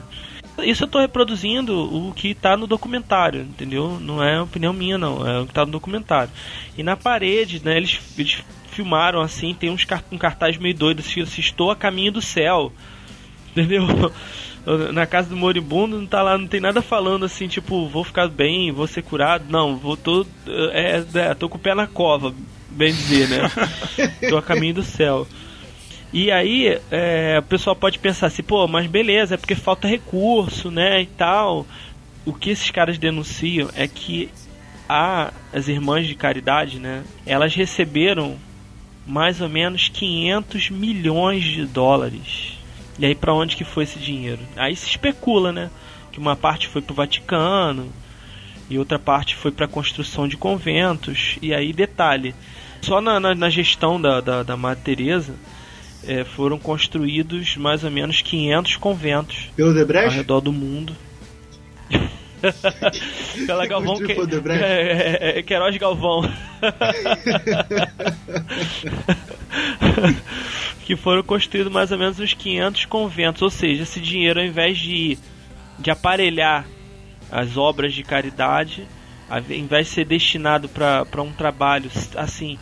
[0.63, 3.97] Isso eu tô reproduzindo o que tá no documentário, entendeu?
[4.01, 5.25] Não é opinião minha, não.
[5.25, 6.31] É o que tá no documentário.
[6.77, 11.21] E na parede, né, eles, eles filmaram assim, tem uns um cartaz meio doido, assim,
[11.21, 12.73] estou a caminho do céu.
[13.55, 13.85] Entendeu?
[14.93, 18.27] Na casa do moribundo não tá lá, não tem nada falando assim, tipo, vou ficar
[18.27, 19.45] bem, vou ser curado.
[19.49, 20.25] Não, vou tô,
[20.71, 22.33] é, é, tô com o pé na cova,
[22.69, 23.51] bem dizer, né?
[24.29, 25.27] tô a caminho do céu.
[26.11, 30.71] E aí, é, o pessoal pode pensar assim, pô, mas beleza, é porque falta recurso,
[30.71, 31.65] né, e tal.
[32.25, 34.29] O que esses caras denunciam é que
[34.87, 38.37] a, as irmãs de caridade, né, elas receberam
[39.05, 42.58] mais ou menos 500 milhões de dólares.
[42.99, 44.41] E aí para onde que foi esse dinheiro?
[44.57, 45.69] Aí se especula, né,
[46.11, 47.89] que uma parte foi pro Vaticano
[48.69, 51.37] e outra parte foi para construção de conventos.
[51.41, 52.35] E aí detalhe,
[52.81, 55.33] só na, na, na gestão da, da, da Madre Teresa
[56.05, 59.73] é, foram construídos mais ou menos 500 conventos Pelo
[60.09, 60.93] ao redor do mundo.
[63.45, 64.21] Pela Galvão Construiu que...
[64.21, 64.63] Odebrecht?
[64.63, 66.21] é, é, é, Queiroz Galvão.
[70.85, 73.41] que foram construídos mais ou menos uns 500 conventos.
[73.41, 75.17] Ou seja, esse dinheiro, ao invés de,
[75.77, 76.65] de aparelhar
[77.31, 78.87] as obras de caridade,
[79.29, 82.57] ao invés de ser destinado para um trabalho assim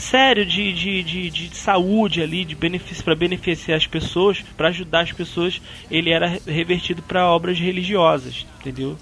[0.00, 5.02] sério de, de, de, de saúde ali, de benefício para beneficiar as pessoas, para ajudar
[5.02, 5.60] as pessoas,
[5.90, 8.96] ele era revertido para obras religiosas, entendeu?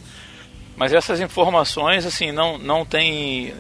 [0.79, 3.53] Mas essas informações assim não não tem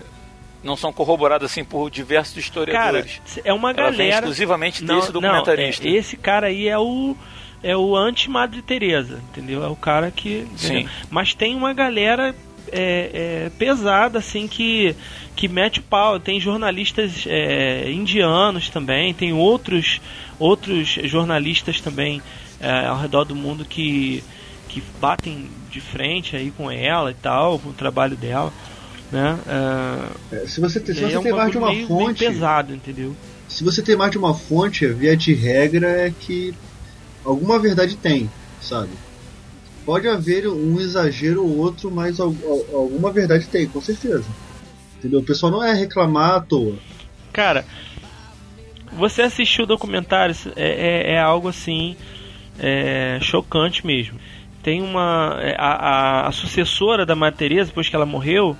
[0.63, 3.21] não são corroboradas assim por diversos historiadores.
[3.27, 5.85] Cara, é uma galera Ela exclusivamente não, desse documentarista.
[5.85, 7.17] Não, é, esse cara aí é o
[7.63, 9.65] é o anti Madre Teresa, entendeu?
[9.65, 10.89] É o cara que, Sim.
[11.11, 12.35] mas tem uma galera
[12.71, 14.95] é, é, pesada, assim, que,
[15.35, 16.21] que mete pau.
[16.21, 20.01] Tem jornalistas é, indianos também, tem outros,
[20.39, 22.23] outros jornalistas também
[22.61, 24.23] é, ao redor do mundo que,
[24.69, 28.53] que batem de frente aí com ela e tal, com o trabalho dela.
[29.11, 29.39] Né?
[30.31, 32.21] É, se você, tem, se você é tem mais de uma meio, fonte.
[32.21, 33.17] Meio pesado, entendeu?
[33.49, 36.55] Se você tem mais de uma fonte, via de regra é que
[37.25, 38.91] alguma verdade tem, sabe?
[39.87, 44.25] Pode haver um exagero ou outro, mas alguma verdade tem, com certeza.
[44.99, 45.21] Entendeu?
[45.21, 46.77] O pessoal não é reclamar à toa.
[47.33, 47.65] Cara,
[48.93, 51.97] você assistiu o documentário, é, é, é algo assim
[52.59, 54.19] é, chocante mesmo.
[54.69, 55.39] Tem uma.
[55.41, 58.55] É, a, a, a, sucessora da Maria Teresa, depois que ela morreu,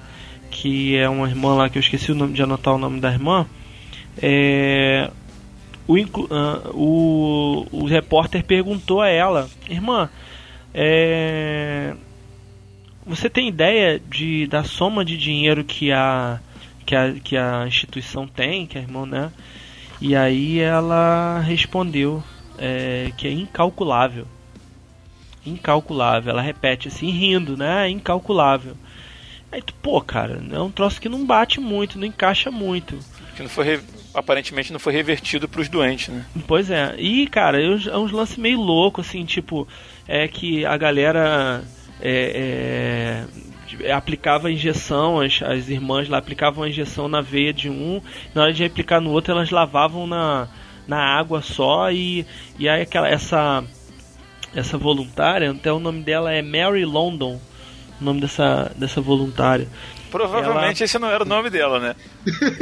[0.51, 3.13] que é uma irmã lá que eu esqueci o nome de anotar o nome da
[3.13, 3.47] irmã.
[4.17, 5.11] É,
[5.87, 10.09] o, uh, o, o repórter perguntou a ela, irmã,
[10.73, 11.93] é,
[13.05, 16.41] você tem ideia de, da soma de dinheiro que a,
[16.87, 19.31] que a, que a instituição tem, que a irmã, né?
[20.01, 22.23] E aí ela respondeu
[22.57, 24.27] é, que é incalculável.
[25.49, 26.31] Incalculável.
[26.31, 27.89] Ela repete assim, rindo, né?
[27.89, 28.75] Incalculável.
[29.51, 32.99] Aí tu, pô, cara, é um troço que não bate muito, não encaixa muito.
[33.35, 33.81] Que não foi
[34.15, 36.25] aparentemente não foi revertido para os doentes, né?
[36.47, 36.95] Pois é.
[36.99, 39.67] E, cara, é uns lances meio louco, assim, tipo,
[40.07, 41.63] é que a galera
[42.01, 43.27] é,
[43.83, 48.01] é, aplicava injeção, as, as irmãs lá aplicavam a injeção na veia de um,
[48.35, 50.49] na hora de aplicar no outro elas lavavam na,
[50.87, 52.27] na água só e,
[52.59, 53.65] e aí aquela, essa,
[54.55, 57.41] essa voluntária, até o nome dela é Mary London,
[58.01, 59.69] o nome dessa, dessa voluntária.
[60.11, 60.85] Provavelmente ela...
[60.85, 61.97] esse não era o nome dela, né?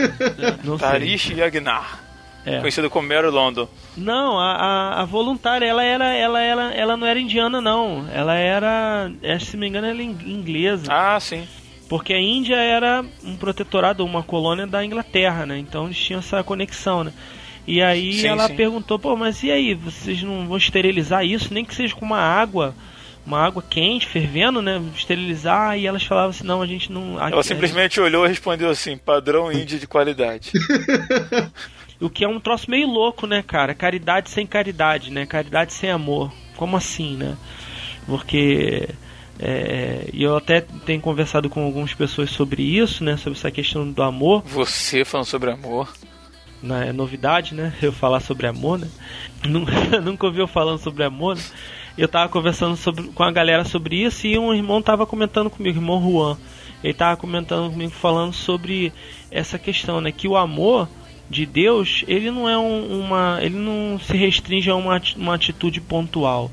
[0.78, 2.07] Tarish Yagnar.
[2.45, 2.61] É.
[2.61, 3.68] Conhecido como Mary London.
[3.97, 8.07] Não, a, a, a, voluntária, ela era, ela era, ela não era indiana não.
[8.12, 9.11] Ela era,
[9.41, 10.87] se não me engano, ela é inglesa.
[10.89, 11.45] Ah, sim.
[11.89, 15.59] Porque a Índia era um protetorado, uma colônia da Inglaterra, né?
[15.59, 17.12] Então eles tinham essa conexão, né?
[17.66, 18.54] E aí sim, ela sim.
[18.54, 22.20] perguntou, pô, mas e aí, vocês não vão esterilizar isso, nem que seja com uma
[22.20, 22.74] água
[23.26, 24.80] uma água quente, fervendo, né?
[24.94, 27.20] Esterilizar, e elas falavam assim, não, a gente não.
[27.20, 30.52] Ela simplesmente olhou e respondeu assim, padrão índio de qualidade.
[32.00, 33.74] o que é um troço meio louco, né, cara?
[33.74, 35.26] Caridade sem caridade, né?
[35.26, 36.32] Caridade sem amor.
[36.56, 37.36] Como assim, né?
[38.06, 38.88] Porque.
[39.38, 43.16] É, e eu até tenho conversado com algumas pessoas sobre isso, né?
[43.18, 44.42] Sobre essa questão do amor.
[44.46, 45.92] Você falando sobre amor.
[46.66, 47.72] Não, é novidade, né?
[47.80, 48.88] Eu falar sobre amor, né?
[50.02, 51.42] Nunca, ouviu falando sobre amor, né?
[51.96, 55.78] eu tava conversando sobre, com a galera sobre isso e um irmão tava comentando comigo,
[55.78, 56.36] irmão Juan.
[56.82, 58.92] Ele tava comentando comigo falando sobre
[59.30, 60.10] essa questão, né?
[60.10, 60.88] Que o amor
[61.30, 63.38] de Deus, ele não é um, uma.
[63.40, 66.50] ele não se restringe a uma, uma atitude pontual.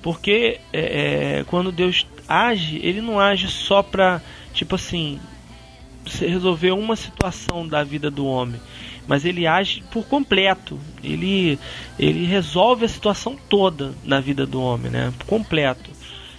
[0.00, 4.22] Porque é, é, quando Deus age, ele não age só pra,
[4.54, 5.20] tipo assim,
[6.20, 8.60] resolver uma situação da vida do homem
[9.10, 10.78] mas ele age por completo.
[11.02, 11.58] Ele,
[11.98, 15.12] ele resolve a situação toda na vida do homem, né?
[15.18, 15.90] Por completo.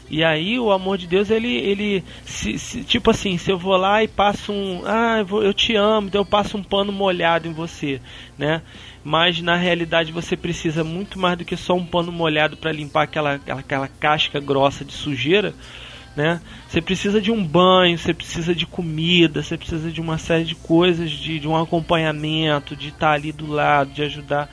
[0.09, 3.75] E aí o amor de Deus, ele, ele se, se, tipo assim, se eu vou
[3.75, 6.93] lá e passo um, ah, eu, vou, eu te amo, então eu passo um pano
[6.93, 7.99] molhado em você,
[8.37, 8.61] né?
[9.03, 13.03] Mas na realidade você precisa muito mais do que só um pano molhado para limpar
[13.03, 15.53] aquela, aquela, aquela casca grossa de sujeira
[16.15, 16.41] né?
[16.67, 20.55] Você precisa de um banho, você precisa de comida, você precisa de uma série de
[20.55, 24.49] coisas, de, de um acompanhamento, de estar ali do lado, de ajudar.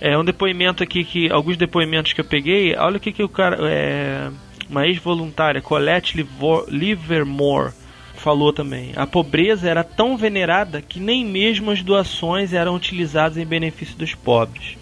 [0.00, 3.28] É um depoimento aqui que alguns depoimentos que eu peguei, olha o que que o
[3.28, 4.30] cara, é,
[4.68, 6.26] uma ex-voluntária, Colette
[6.68, 7.72] Livermore
[8.14, 8.92] falou também.
[8.96, 14.14] A pobreza era tão venerada que nem mesmo as doações eram utilizadas em benefício dos
[14.14, 14.76] pobres.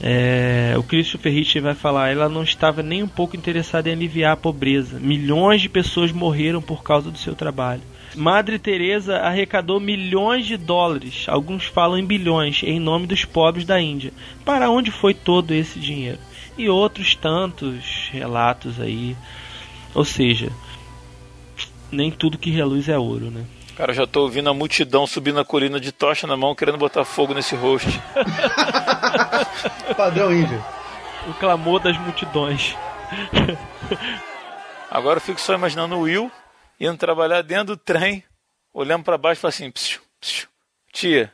[0.00, 4.32] É, o Christopher Hitchens vai falar, ela não estava nem um pouco interessada em aliviar
[4.32, 4.98] a pobreza.
[5.00, 7.82] Milhões de pessoas morreram por causa do seu trabalho.
[8.14, 13.80] Madre Teresa arrecadou milhões de dólares, alguns falam em bilhões, em nome dos pobres da
[13.80, 14.12] Índia.
[14.44, 16.18] Para onde foi todo esse dinheiro?
[16.56, 19.16] E outros tantos relatos aí.
[19.94, 20.50] Ou seja,
[21.90, 23.44] nem tudo que reluz é ouro, né?
[23.78, 26.76] Cara, eu já tô ouvindo a multidão subindo a colina de tocha na mão, querendo
[26.76, 27.86] botar fogo nesse host.
[29.96, 30.60] Padrão índio.
[31.28, 32.74] O clamor das multidões.
[34.90, 36.28] Agora eu fico só imaginando o Will
[36.80, 38.24] indo trabalhar dentro do trem,
[38.74, 40.48] olhando pra baixo e falando assim: psiu, psiu,
[40.92, 41.32] tia,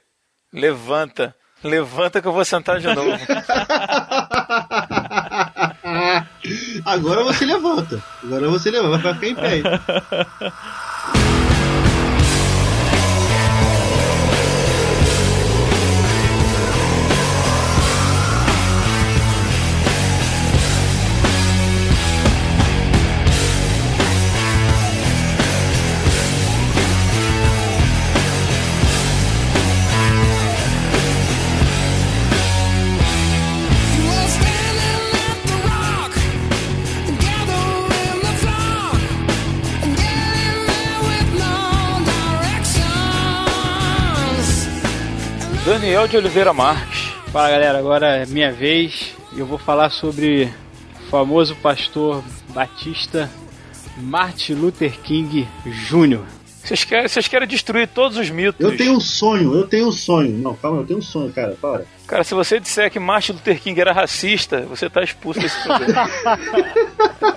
[0.53, 3.25] levanta, levanta que eu vou sentar de novo.
[6.85, 8.05] Agora você levanta.
[8.23, 9.63] Agora você levanta, vai ficar em pé.
[45.85, 47.13] Daniel de Oliveira Marques.
[47.31, 50.51] Fala galera, agora é minha vez e eu vou falar sobre
[50.99, 52.25] o famoso pastor
[52.55, 53.31] batista
[53.99, 56.23] Martin Luther King Jr.
[56.63, 58.65] Vocês querem, vocês querem destruir todos os mitos.
[58.65, 60.31] Eu tenho um sonho, eu tenho um sonho.
[60.39, 61.85] Não, calma, eu tenho um sonho, cara, para.
[62.07, 66.09] Cara, se você disser que Martin Luther King era racista, você tá expulso desse programa.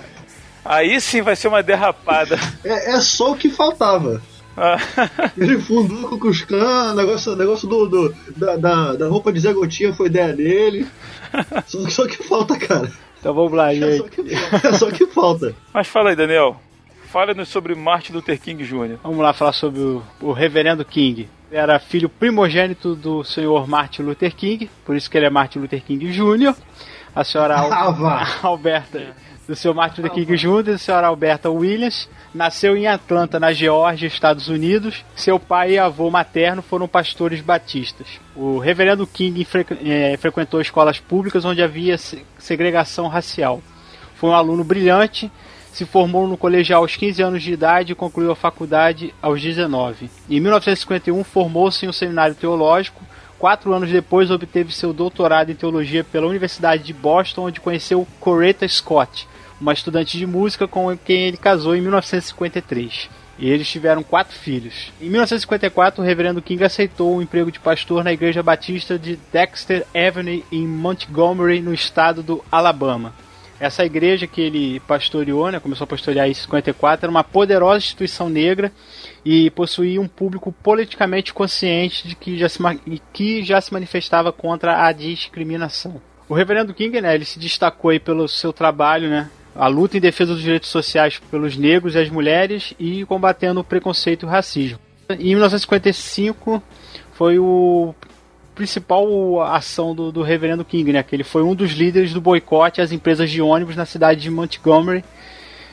[0.64, 2.38] Aí sim vai ser uma derrapada.
[2.64, 4.22] É, é só o que faltava.
[5.36, 9.52] Ele fundou com o Cuscan, negócio, negócio do, do- da, da, da roupa de Zé
[9.52, 10.86] Gotinha foi ideia dele.
[11.66, 12.90] Só, só que falta, cara.
[13.20, 13.98] Então vamos lá, É gente.
[13.98, 14.34] só que,
[14.66, 15.54] é só que falta.
[15.74, 16.60] Mas fala aí, Daniel.
[17.10, 18.96] Fala-nos sobre Martin Luther King Jr.
[19.02, 21.28] Vamos lá falar sobre o, o reverendo King.
[21.50, 25.58] Ele era filho primogênito do senhor Martin Luther King, por isso que ele é Martin
[25.60, 26.54] Luther King Jr.
[27.14, 28.26] A senhora Al- Ah, vá.
[28.42, 29.16] Alberta,
[29.48, 30.58] do senhor Martin Luther King Jr.
[30.60, 35.02] e da senhora Alberta Williams, nasceu em Atlanta, na Geórgia, Estados Unidos.
[35.16, 38.06] Seu pai e avô materno foram pastores batistas.
[38.36, 43.62] O reverendo King frequ- eh, frequentou escolas públicas onde havia se- segregação racial.
[44.16, 45.30] Foi um aluno brilhante,
[45.72, 50.10] se formou no colegial aos 15 anos de idade e concluiu a faculdade aos 19.
[50.28, 53.02] Em 1951, formou-se em um seminário teológico.
[53.38, 58.66] Quatro anos depois, obteve seu doutorado em teologia pela Universidade de Boston, onde conheceu Coretta
[58.66, 59.27] Scott,
[59.60, 63.08] uma estudante de música com quem ele casou em 1953.
[63.38, 64.92] E eles tiveram quatro filhos.
[65.00, 69.86] Em 1954, o reverendo King aceitou um emprego de pastor na Igreja Batista de Dexter
[69.94, 73.14] Avenue, em Montgomery, no estado do Alabama.
[73.60, 78.28] Essa igreja que ele pastoreou, né, começou a pastorear em 54, era uma poderosa instituição
[78.28, 78.72] negra
[79.24, 82.58] e possuía um público politicamente consciente de que já se,
[83.12, 86.00] que já se manifestava contra a discriminação.
[86.28, 89.28] O reverendo King, né, ele se destacou aí pelo seu trabalho, né,
[89.58, 93.64] a luta em defesa dos direitos sociais pelos negros e as mulheres e combatendo o
[93.64, 94.78] preconceito e o racismo.
[95.10, 96.62] Em 1955
[97.12, 97.92] foi o
[98.54, 101.02] principal ação do, do reverendo King, né?
[101.02, 104.30] Que ele foi um dos líderes do boicote às empresas de ônibus na cidade de
[104.30, 105.04] Montgomery.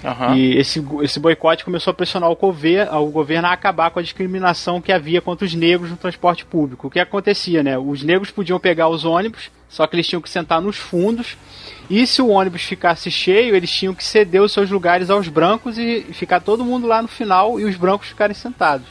[0.03, 0.35] Aham.
[0.35, 4.03] E esse, esse boicote começou a pressionar o governo, o governo a acabar com a
[4.03, 6.87] discriminação que havia contra os negros no transporte público.
[6.87, 7.77] O que acontecia, né?
[7.77, 11.37] Os negros podiam pegar os ônibus, só que eles tinham que sentar nos fundos.
[11.89, 15.77] E se o ônibus ficasse cheio, eles tinham que ceder os seus lugares aos brancos
[15.77, 18.87] e ficar todo mundo lá no final e os brancos ficarem sentados.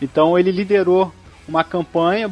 [0.00, 1.12] Então ele liderou
[1.46, 2.30] uma campanha,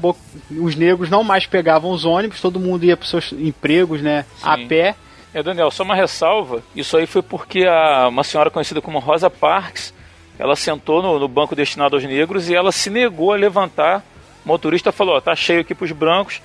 [0.51, 4.57] os negros não mais pegavam os ônibus, todo mundo ia para seus empregos, né, a
[4.57, 4.66] Sim.
[4.66, 4.95] pé.
[5.35, 6.62] É, Daniel, só uma ressalva.
[6.74, 9.95] Isso aí foi porque a, uma senhora conhecida como Rosa Parks,
[10.39, 14.05] ela sentou no, no banco destinado aos negros e ela se negou a levantar.
[14.45, 16.43] O motorista falou, ó, tá cheio aqui pros brancos.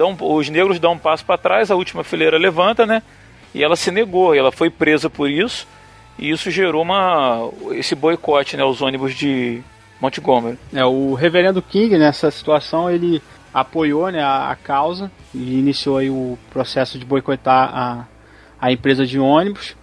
[0.00, 3.02] Um- os negros dão um passo para trás, a última fileira levanta, né?
[3.54, 5.66] E ela se negou, ela foi presa por isso.
[6.18, 9.62] E isso gerou uma, esse boicote, né, aos ônibus de
[10.00, 10.58] Montgomery.
[10.72, 13.22] É, o reverendo King, nessa situação, ele
[13.52, 18.06] apoiou né, a, a causa e iniciou aí o processo de boicotar a,
[18.60, 19.74] a empresa de ônibus.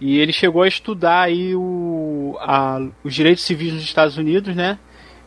[0.00, 4.78] E ele chegou a estudar aí o, a- os direitos civis nos Estados Unidos, né?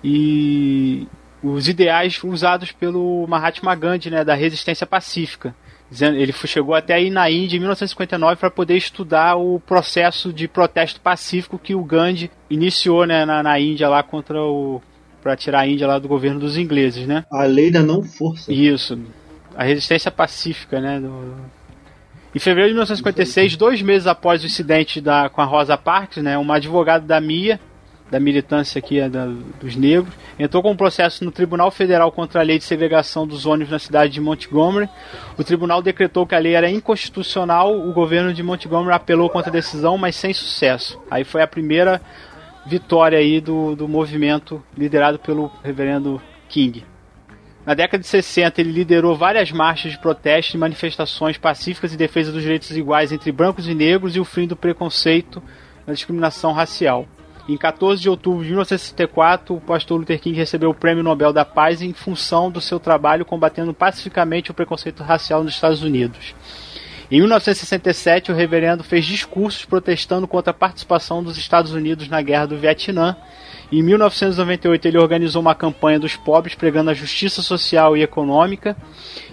[0.03, 1.07] E
[1.43, 5.53] os ideais usados pelo Mahatma Gandhi, né, da resistência pacífica.
[6.01, 10.99] Ele chegou até aí na Índia em 1959 para poder estudar o processo de protesto
[10.99, 14.81] pacífico que o Gandhi iniciou né, na, na Índia lá contra o
[15.21, 17.23] para tirar a Índia lá do governo dos ingleses, né?
[17.31, 18.51] A lei da não força.
[18.51, 18.99] Isso.
[19.55, 20.99] A resistência pacífica, né?
[20.99, 21.35] do-
[22.35, 26.37] Em fevereiro de 1956, dois meses após o incidente da, com a Rosa Parks, né?
[26.37, 27.57] Uma advogada da MIA,
[28.13, 29.25] da militância aqui é, da-
[29.59, 33.47] dos negros, entrou com um processo no Tribunal Federal contra a lei de segregação dos
[33.47, 34.87] ônibus na cidade de Montgomery.
[35.35, 37.75] O tribunal decretou que a lei era inconstitucional.
[37.75, 41.01] O governo de Montgomery apelou contra a decisão, mas sem sucesso.
[41.09, 41.99] Aí foi a primeira
[42.67, 46.85] vitória aí do, do movimento liderado pelo reverendo King.
[47.65, 52.31] Na década de 60, ele liderou várias marchas de protesto e manifestações pacíficas em defesa
[52.31, 55.41] dos direitos iguais entre brancos e negros e o fim do preconceito
[55.87, 57.07] na discriminação racial.
[57.47, 61.43] Em 14 de outubro de 1964, o pastor Luther King recebeu o Prêmio Nobel da
[61.43, 66.33] Paz em função do seu trabalho combatendo pacificamente o preconceito racial nos Estados Unidos.
[67.11, 72.47] Em 1967, o reverendo fez discursos protestando contra a participação dos Estados Unidos na Guerra
[72.47, 73.17] do Vietnã.
[73.69, 78.77] Em 1998, ele organizou uma campanha dos pobres pregando a justiça social e econômica.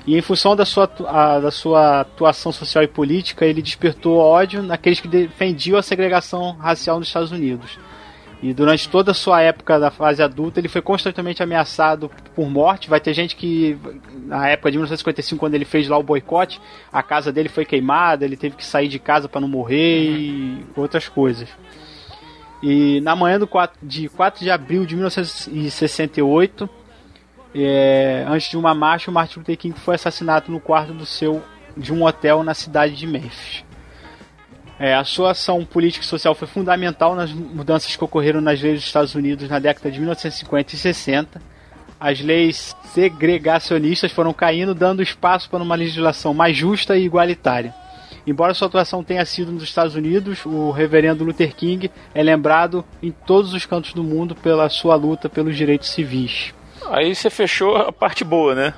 [0.04, 4.62] E em função da sua, a- da sua atuação social e política, ele despertou ódio
[4.62, 7.78] naqueles que defendiam a segregação racial nos Estados Unidos.
[8.43, 12.88] E durante toda a sua época da fase adulta, ele foi constantemente ameaçado por morte.
[12.88, 13.76] Vai ter gente que,
[14.24, 16.59] na época de 1955, quando ele fez lá o boicote,
[16.91, 20.66] a casa dele foi queimada, ele teve que sair de casa para não morrer e
[20.74, 21.49] outras coisas.
[22.62, 26.68] E na manhã do 4, de 4 de abril de 1968,
[27.55, 31.43] é, antes de uma marcha, o Martin Luther King foi assassinado no quarto do seu
[31.76, 33.64] de um hotel na cidade de Memphis.
[34.83, 38.76] É, a sua ação política e social foi fundamental nas mudanças que ocorreram nas leis
[38.76, 41.43] dos Estados Unidos na década de 1950 e 60.
[42.01, 47.74] As leis segregacionistas foram caindo, dando espaço para uma legislação mais justa e igualitária.
[48.26, 53.11] Embora sua atuação tenha sido nos Estados Unidos, o reverendo Luther King é lembrado em
[53.11, 56.55] todos os cantos do mundo pela sua luta pelos direitos civis.
[56.87, 58.72] Aí você fechou a parte boa, né?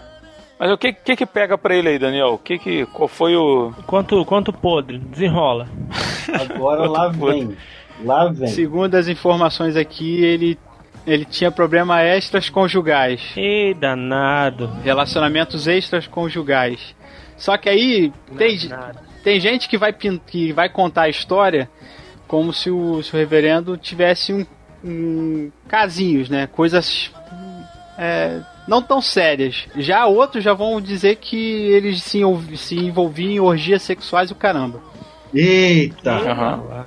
[0.63, 2.35] Mas o que que, que pega pra ele aí, Daniel?
[2.35, 5.67] O que que qual foi o Quanto, quanto podre, desenrola.
[6.41, 7.57] Agora lá vem.
[8.05, 8.47] Lá vem.
[8.47, 10.57] Segundo as informações aqui, ele,
[11.05, 13.21] ele tinha problema extras conjugais.
[13.37, 14.69] Ei, danado.
[14.85, 16.95] relacionamentos extras conjugais.
[17.37, 18.57] Só que aí tem,
[19.25, 21.69] tem gente que vai, que vai contar a história
[22.29, 24.47] como se o, se o reverendo tivesse um,
[24.85, 26.47] um casinhos, né?
[26.47, 27.11] Coisas
[27.99, 29.67] é, não tão sérias.
[29.77, 32.21] Já outros já vão dizer que eles se,
[32.57, 34.81] se envolviam em orgias sexuais e o caramba.
[35.35, 36.13] Eita!
[36.13, 36.85] Aham.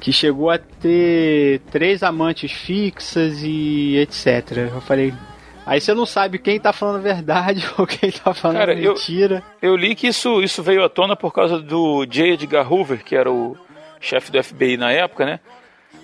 [0.00, 4.56] Que chegou a ter três amantes fixas e etc.
[4.72, 5.14] Eu falei.
[5.66, 8.92] Aí você não sabe quem tá falando a verdade ou quem tá falando Cara, eu-
[8.92, 9.42] mentira.
[9.62, 12.32] Eu li que isso, isso veio à tona por causa do J.
[12.34, 13.56] Edgar Hoover, que era o
[14.00, 15.40] chefe do FBI na época, né?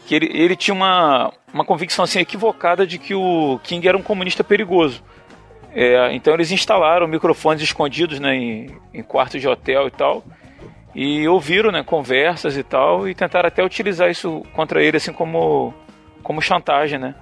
[0.06, 4.02] Que ele, ele tinha uma, uma convicção assim equivocada de que o King era um
[4.02, 5.02] comunista perigoso.
[5.72, 10.24] É, então eles instalaram microfones escondidos né, em, em quartos de hotel e tal.
[10.94, 13.08] E ouviram né, conversas e tal.
[13.08, 15.72] E tentaram até utilizar isso contra ele assim como,
[16.22, 17.14] como chantagem, né?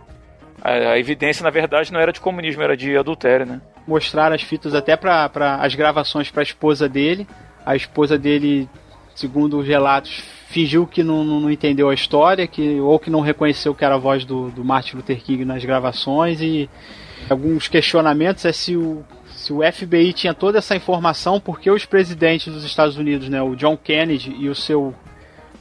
[0.62, 3.60] A, a evidência, na verdade, não era de comunismo, era de adultério, né?
[3.88, 5.30] mostraram as fitas até para
[5.62, 7.26] as gravações para a esposa dele.
[7.64, 8.68] A esposa dele,
[9.14, 13.74] segundo os relatos, fingiu que não, não, entendeu a história, que ou que não reconheceu
[13.74, 16.68] que era a voz do, do Martin Luther King nas gravações e
[17.28, 22.52] alguns questionamentos é se o se o FBI tinha toda essa informação, porque os presidentes
[22.52, 24.92] dos Estados Unidos, né, o John Kennedy e o seu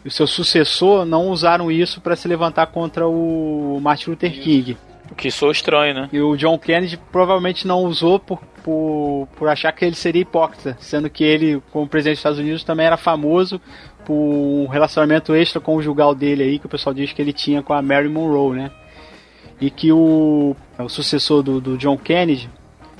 [0.03, 4.77] e o seu sucessor não usaram isso para se levantar contra o Martin Luther King.
[5.11, 6.09] O que soa estranho, né?
[6.11, 10.75] E o John Kennedy provavelmente não usou por, por, por achar que ele seria hipócrita,
[10.79, 13.61] sendo que ele, como presidente dos Estados Unidos, também era famoso
[14.05, 17.81] por um relacionamento extraconjugal dele aí, que o pessoal diz que ele tinha com a
[17.81, 18.71] Mary Monroe, né?
[19.59, 22.49] E que o, o sucessor do, do John Kennedy,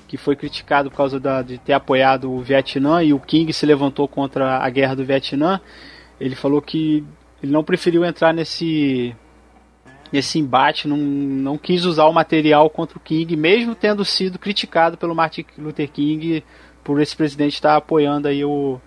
[0.08, 3.66] que foi criticado por causa da, de ter apoiado o Vietnã e o King se
[3.66, 5.60] levantou contra a guerra do Vietnã,
[6.20, 7.04] ele falou que
[7.44, 9.16] ele não preferiu entrar nesse
[10.12, 14.98] nesse embate, não, não quis usar o material contra o King, mesmo tendo sido criticado
[14.98, 16.44] pelo Martin Luther King
[16.84, 18.80] por esse presidente estar apoiando aí o,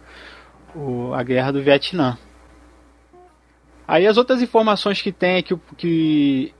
[0.75, 2.17] o- a guerra do Vietnã.
[3.87, 6.55] Aí as outras informações que tem é que, que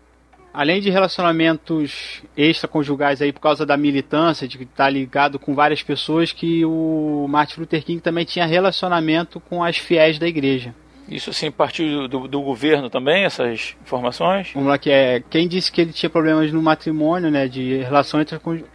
[0.53, 6.33] além de relacionamentos extraconjugais aí por causa da militância, de estar ligado com várias pessoas,
[6.33, 10.75] que o Martin Luther King também tinha relacionamento com as fiéis da igreja.
[11.11, 14.51] Isso assim partiu do, do governo também, essas informações?
[14.55, 15.21] Vamos lá, que é.
[15.29, 17.49] Quem disse que ele tinha problemas no matrimônio, né?
[17.49, 18.21] De relação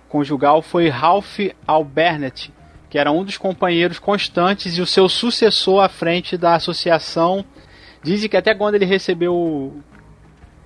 [0.10, 2.52] conjugal foi Ralph Albernett,
[2.90, 7.46] que era um dos companheiros constantes e o seu sucessor à frente da associação.
[8.04, 9.82] Dizem que até quando ele recebeu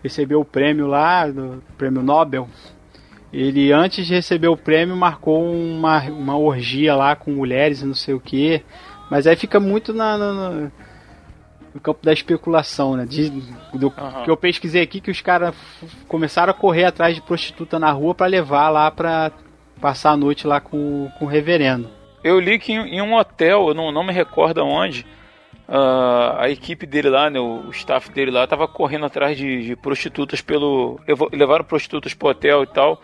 [0.03, 2.47] recebeu o prêmio lá, do prêmio Nobel,
[3.31, 7.93] ele antes de receber o prêmio marcou uma, uma orgia lá com mulheres e não
[7.93, 8.63] sei o que.
[9.11, 10.71] Mas aí fica muito na, na- na-
[11.73, 13.05] no campo da especulação, né?
[13.05, 13.29] De,
[13.73, 14.23] do Aham.
[14.23, 15.55] que eu pesquisei aqui que os caras
[16.07, 19.31] começaram a correr atrás de prostituta na rua pra levar lá pra
[19.79, 21.89] passar a noite lá com, com o reverendo.
[22.23, 25.05] Eu li que em, em um hotel, eu não, não me recordo onde,
[25.67, 29.75] ah, a equipe dele lá, né, o staff dele lá, tava correndo atrás de, de
[29.75, 30.99] prostitutas pelo.
[31.07, 33.01] levou- Levaram prostitutas pro hotel e tal.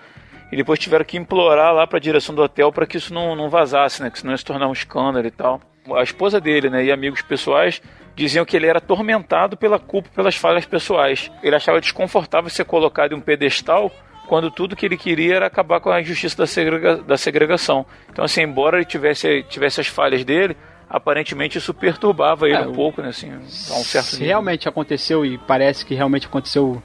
[0.52, 3.50] E depois tiveram que implorar lá pra direção do hotel para que isso não, não
[3.50, 4.10] vazasse, né?
[4.12, 5.60] Que senão ia se tornar um escândalo e tal.
[5.96, 7.82] A esposa dele, né, e amigos pessoais
[8.16, 11.30] diziam que ele era atormentado pela culpa pelas falhas pessoais.
[11.44, 13.92] Ele achava desconfortável ser colocado em um pedestal
[14.28, 17.86] quando tudo que ele queria era acabar com a injustiça da, segrega- da segregação.
[18.10, 20.58] Então, assim, embora ele tivesse, tivesse as falhas dele,
[20.90, 23.10] aparentemente isso perturbava ele É, um pouco, né?
[23.10, 24.28] Assim, a um certo Se nível.
[24.28, 26.82] realmente aconteceu e parece que realmente aconteceu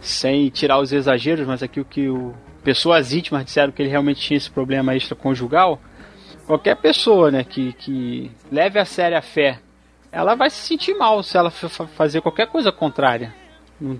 [0.00, 4.20] sem tirar os exageros, mas aqui o que o pessoas íntimas disseram que ele realmente
[4.20, 5.80] tinha esse problema extraconjugal,
[6.46, 9.58] qualquer pessoa, né, que, que leve a sério a fé,
[10.12, 13.34] ela vai se sentir mal se ela fazer qualquer coisa contrária.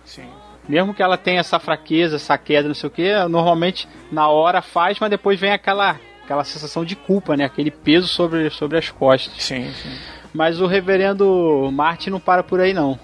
[0.05, 0.27] Sim.
[0.69, 4.61] Mesmo que ela tenha essa fraqueza, essa queda, não sei o que, normalmente na hora
[4.63, 8.89] faz, mas depois vem aquela aquela sensação de culpa, né, aquele peso sobre, sobre as
[8.89, 9.43] costas.
[9.43, 9.91] Sim, sim.
[10.33, 12.97] Mas o reverendo Martin não para por aí, não.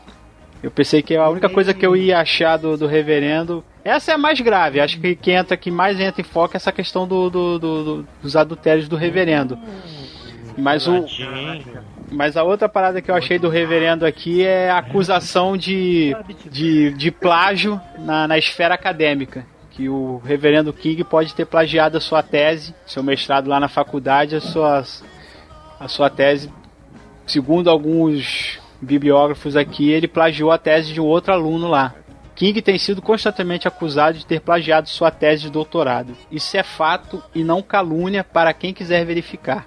[0.63, 3.65] Eu pensei que a única coisa que eu ia achar do, do reverendo.
[3.85, 4.81] Essa é a mais grave.
[4.81, 7.85] Acho que que entra que mais entra em foco é essa questão do, do- do-
[7.85, 9.59] do- dos adultérios do reverendo.
[10.57, 11.05] Mas o.
[12.11, 16.17] Mas a outra parada que eu achei do reverendo aqui é a acusação de,
[16.51, 19.45] de, de plágio na, na esfera acadêmica.
[19.71, 24.37] Que o reverendo King pode ter plagiado a sua tese, seu mestrado lá na faculdade,
[24.37, 24.85] a sua,
[25.79, 26.51] a sua tese
[27.27, 31.95] segundo alguns bibliógrafos aqui, ele plagiou a tese de um outro aluno lá.
[32.35, 36.15] King tem sido constantemente acusado de ter plagiado sua tese de doutorado.
[36.31, 39.67] Isso é fato e não calúnia para quem quiser verificar.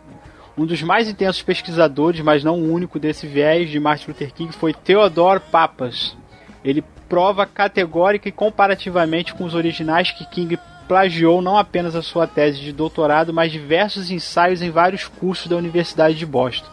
[0.60, 4.52] Um dos mais intensos pesquisadores, mas não o único desse viés de Martin Luther King
[4.52, 6.18] foi Theodore Papas.
[6.66, 12.28] Ele prova categórica e comparativamente com os originais que King plagiou não apenas a sua
[12.28, 16.68] tese de doutorado, mas diversos ensaios em vários cursos da Universidade de Boston.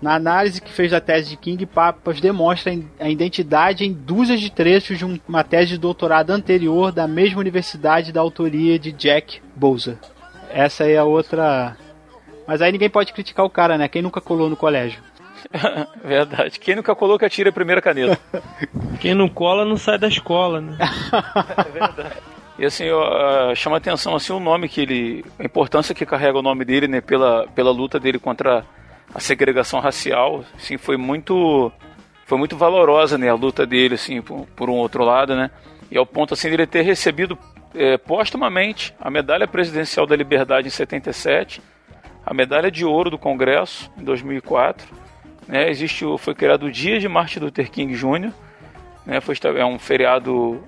[0.00, 4.50] Na análise que fez da tese de King, Papas demonstra a identidade em dúzias de
[4.50, 9.42] trechos de um- uma tese de doutorado anterior da mesma universidade da autoria de Jack
[9.54, 9.98] Bowser.
[10.48, 11.76] Essa é a outra.
[12.48, 13.86] Mas aí ninguém pode criticar o cara, né?
[13.88, 15.02] Quem nunca colou no colégio.
[16.02, 16.58] Verdade.
[16.58, 18.18] Quem nunca colou que atira a primeira caneta.
[18.98, 20.78] Quem não cola não sai da escola, né?
[22.58, 25.24] E assim, ah, chama atenção assim o nome que ele.
[25.38, 27.00] A importância que carrega o nome dele, né?
[27.00, 28.64] Pela, pela luta dele contra
[29.14, 30.44] a segregação racial.
[30.56, 31.70] Assim, foi muito.
[32.26, 33.28] Foi muito valorosa, né?
[33.28, 35.52] A luta dele, assim, por, por um outro lado, né?
[35.88, 37.38] E ao ponto assim dele ter recebido
[37.76, 41.62] eh, póstumamente a medalha presidencial da liberdade em 77,
[42.28, 44.86] a medalha de ouro do Congresso em 2004.
[45.46, 45.70] Né?
[45.70, 48.30] Existe, foi criado o Dia de Martin Luther King Jr.,
[49.06, 49.18] né?
[49.22, 50.62] Foi, é um feriado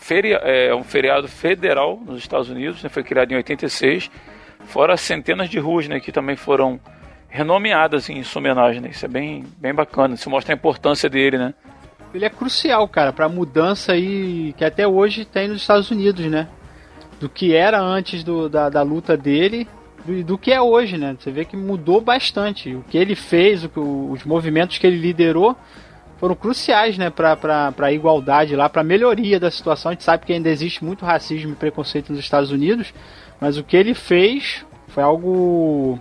[0.00, 2.88] feria, é um feriado federal nos Estados Unidos, né?
[2.88, 4.08] foi criado em 86,
[4.66, 6.78] fora centenas de ruas né, que também foram
[7.28, 8.80] renomeadas em sua homenagem.
[8.80, 8.90] Né?
[8.90, 11.54] Isso é bem, bem bacana, isso mostra a importância dele, né?
[12.14, 16.46] Ele é crucial, cara, pra mudança aí que até hoje tem nos Estados Unidos, né?
[17.18, 19.66] Do que era antes do- da, da luta dele
[20.04, 21.16] do, que é hoje, né?
[21.18, 22.74] Você vê que mudou bastante.
[22.74, 25.56] O que ele fez, o que, os movimentos que ele liderou
[26.18, 27.36] foram cruciais, né, pra,
[27.72, 29.90] pra igualdade lá, pra melhoria da situação.
[29.90, 32.94] A gente sabe que ainda existe muito racismo e preconceito nos Estados Unidos,
[33.40, 35.98] mas o que ele fez foi algo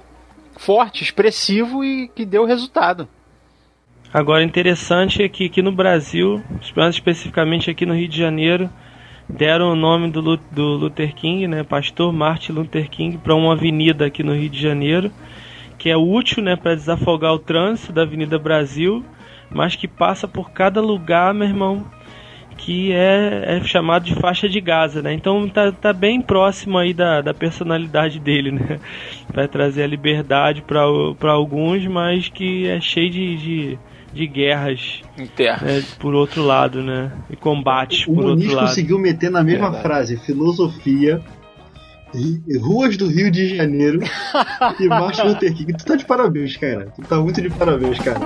[0.56, 3.08] forte, expressivo e que deu resultado.
[4.14, 6.42] Agora, interessante é que aqui no Brasil,
[6.76, 8.70] mais especificamente aqui no Rio de Janeiro,
[9.28, 14.06] deram o nome do, do Luther King, né, Pastor Martin Luther King, para uma avenida
[14.06, 15.12] aqui no Rio de Janeiro,
[15.78, 19.04] que é útil né, para desafogar o trânsito da Avenida Brasil,
[19.50, 21.86] mas que passa por cada lugar, meu irmão,
[22.58, 25.14] que é, é chamado de faixa de Gaza, né?
[25.14, 28.80] Então tá, tá bem próximo aí da, da personalidade dele, né?
[29.34, 33.80] Vai trazer a liberdade para alguns, mas que é cheio de, de,
[34.14, 37.12] de guerras né, por outro lado, né?
[37.30, 38.68] E combates O por outro Muniz lado.
[38.68, 39.84] conseguiu meter na mesma Verdade.
[39.84, 41.20] frase filosofia,
[42.62, 44.00] ruas do Rio de Janeiro
[44.80, 45.74] e Martin Luther King.
[45.74, 46.94] Tu tá de parabéns, cara.
[46.96, 48.20] Tu tá muito de parabéns, cara.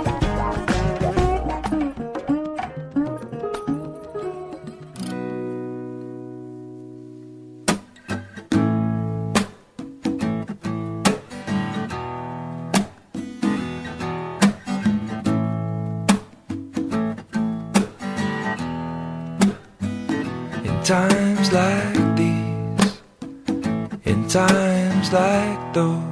[24.28, 26.04] Times like those,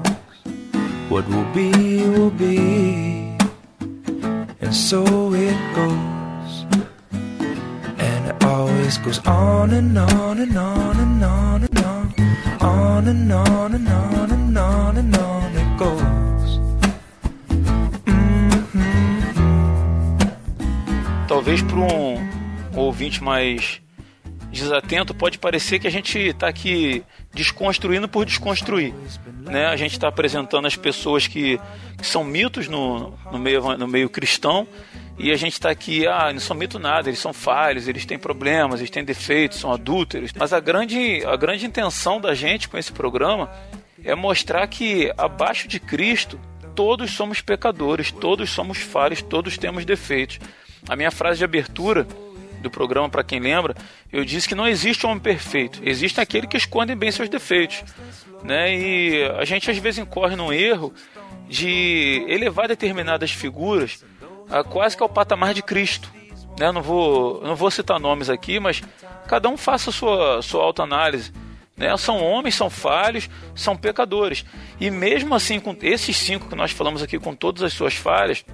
[1.10, 1.72] what will be,
[2.08, 2.58] will be,
[4.62, 6.66] and so it goes.
[7.98, 12.14] And it always goes on and on and on and on and on,
[12.62, 16.60] on and on and on and on and on it goes.
[18.06, 18.88] Mhm.
[21.28, 22.18] talvez para um
[22.76, 23.82] ouvinte mais
[24.56, 27.04] desatento pode parecer que a gente está aqui
[27.34, 28.94] desconstruindo por desconstruir,
[29.42, 29.68] né?
[29.68, 31.60] A gente está apresentando as pessoas que,
[31.98, 34.68] que são mitos no, no, meio, no meio cristão
[35.18, 38.18] e a gente está aqui, ah, não são mito nada, eles são falhos, eles têm
[38.18, 40.32] problemas, eles têm defeitos, são adúlteros.
[40.36, 43.50] Mas a grande, a grande intenção da gente com esse programa
[44.04, 46.40] é mostrar que abaixo de Cristo
[46.76, 50.40] todos somos pecadores, todos somos falhos, todos temos defeitos.
[50.88, 52.06] A minha frase de abertura
[52.66, 53.76] do programa, para quem lembra,
[54.12, 57.84] eu disse que não existe homem perfeito, existe aquele que esconde bem seus defeitos.
[58.44, 58.76] Né?
[58.76, 60.94] E a gente às vezes incorre num erro
[61.48, 64.04] de elevar determinadas figuras
[64.50, 66.12] a quase que ao patamar de Cristo.
[66.60, 66.72] Né?
[66.72, 68.82] Não, vou, não vou citar nomes aqui, mas
[69.28, 71.32] cada um faça a sua, sua autoanálise.
[71.78, 71.96] Né?
[71.98, 74.46] São homens, são falhos, são pecadores.
[74.80, 78.46] E mesmo assim, com esses cinco que nós falamos aqui, com todas as suas falhas,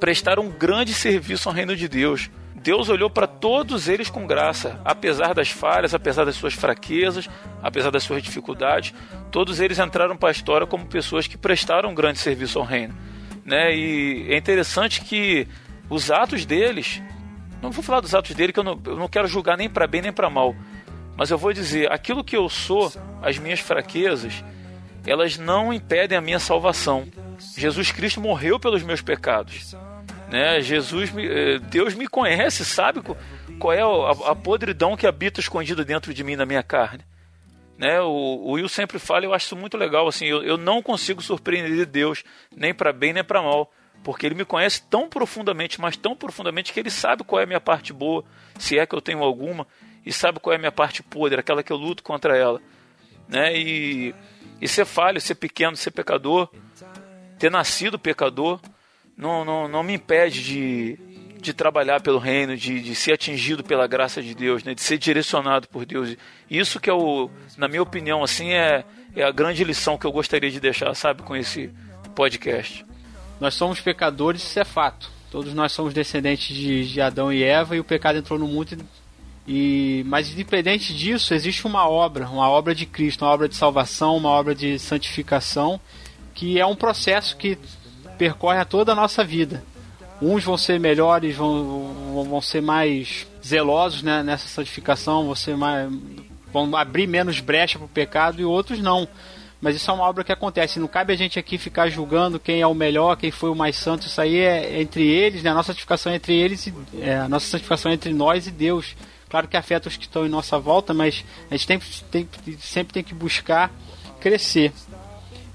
[0.00, 2.30] prestaram um grande serviço ao reino de Deus.
[2.66, 7.30] Deus olhou para todos eles com graça, apesar das falhas, apesar das suas fraquezas,
[7.62, 8.92] apesar das suas dificuldades,
[9.30, 12.92] todos eles entraram para a história como pessoas que prestaram um grande serviço ao reino.
[13.44, 13.72] Né?
[13.72, 15.46] E é interessante que
[15.88, 17.00] os atos deles,
[17.62, 19.86] não vou falar dos atos dele que eu não, eu não quero julgar nem para
[19.86, 20.52] bem nem para mal,
[21.16, 24.42] mas eu vou dizer, aquilo que eu sou, as minhas fraquezas,
[25.06, 27.06] elas não impedem a minha salvação.
[27.56, 29.76] Jesus Cristo morreu pelos meus pecados.
[30.30, 30.60] Né?
[30.60, 33.00] Jesus, eh, Deus me conhece, sabe
[33.58, 37.04] qual é a, a podridão que habita escondida dentro de mim, na minha carne.
[37.78, 38.00] Né?
[38.00, 40.08] O, o Will sempre fala, eu acho isso muito legal.
[40.08, 42.24] Assim, eu, eu não consigo surpreender Deus,
[42.54, 43.72] nem para bem nem para mal,
[44.02, 47.46] porque Ele me conhece tão profundamente, mas tão profundamente que Ele sabe qual é a
[47.46, 48.24] minha parte boa,
[48.58, 49.66] se é que eu tenho alguma,
[50.04, 52.60] e sabe qual é a minha parte podre, aquela que eu luto contra ela.
[53.28, 53.56] Né?
[53.56, 54.14] E,
[54.60, 56.48] e ser falho, ser pequeno, ser pecador,
[57.38, 58.60] ter nascido pecador,
[59.16, 60.98] não, não, não me impede de,
[61.40, 64.74] de trabalhar pelo reino, de, de ser atingido pela graça de Deus, né?
[64.74, 66.16] de ser direcionado por Deus.
[66.50, 68.84] Isso que é o, na minha opinião, assim, é,
[69.14, 71.70] é a grande lição que eu gostaria de deixar, sabe, com esse
[72.14, 72.84] podcast.
[73.40, 75.10] Nós somos pecadores, isso é fato.
[75.30, 78.78] Todos nós somos descendentes de, de Adão e Eva e o pecado entrou no mundo
[79.46, 84.16] e, mas independente disso, existe uma obra, uma obra de Cristo, uma obra de salvação,
[84.16, 85.80] uma obra de santificação,
[86.34, 87.56] que é um processo que
[88.16, 89.62] percorre a toda a nossa vida.
[90.20, 95.90] Uns vão ser melhores, vão, vão ser mais zelosos né, nessa santificação, vão, ser mais,
[96.52, 99.06] vão abrir menos brecha para o pecado e outros não.
[99.60, 100.78] Mas isso é uma obra que acontece.
[100.78, 103.76] Não cabe a gente aqui ficar julgando quem é o melhor, quem foi o mais
[103.76, 104.06] santo.
[104.06, 105.50] Isso aí é entre eles, né?
[105.50, 108.50] A nossa santificação é entre eles, e, é, a nossa santificação é entre nós e
[108.50, 108.94] Deus.
[109.28, 111.78] Claro que afeta os que estão em nossa volta, mas a gente tem,
[112.10, 112.28] tem,
[112.60, 113.72] sempre tem que buscar
[114.20, 114.72] crescer.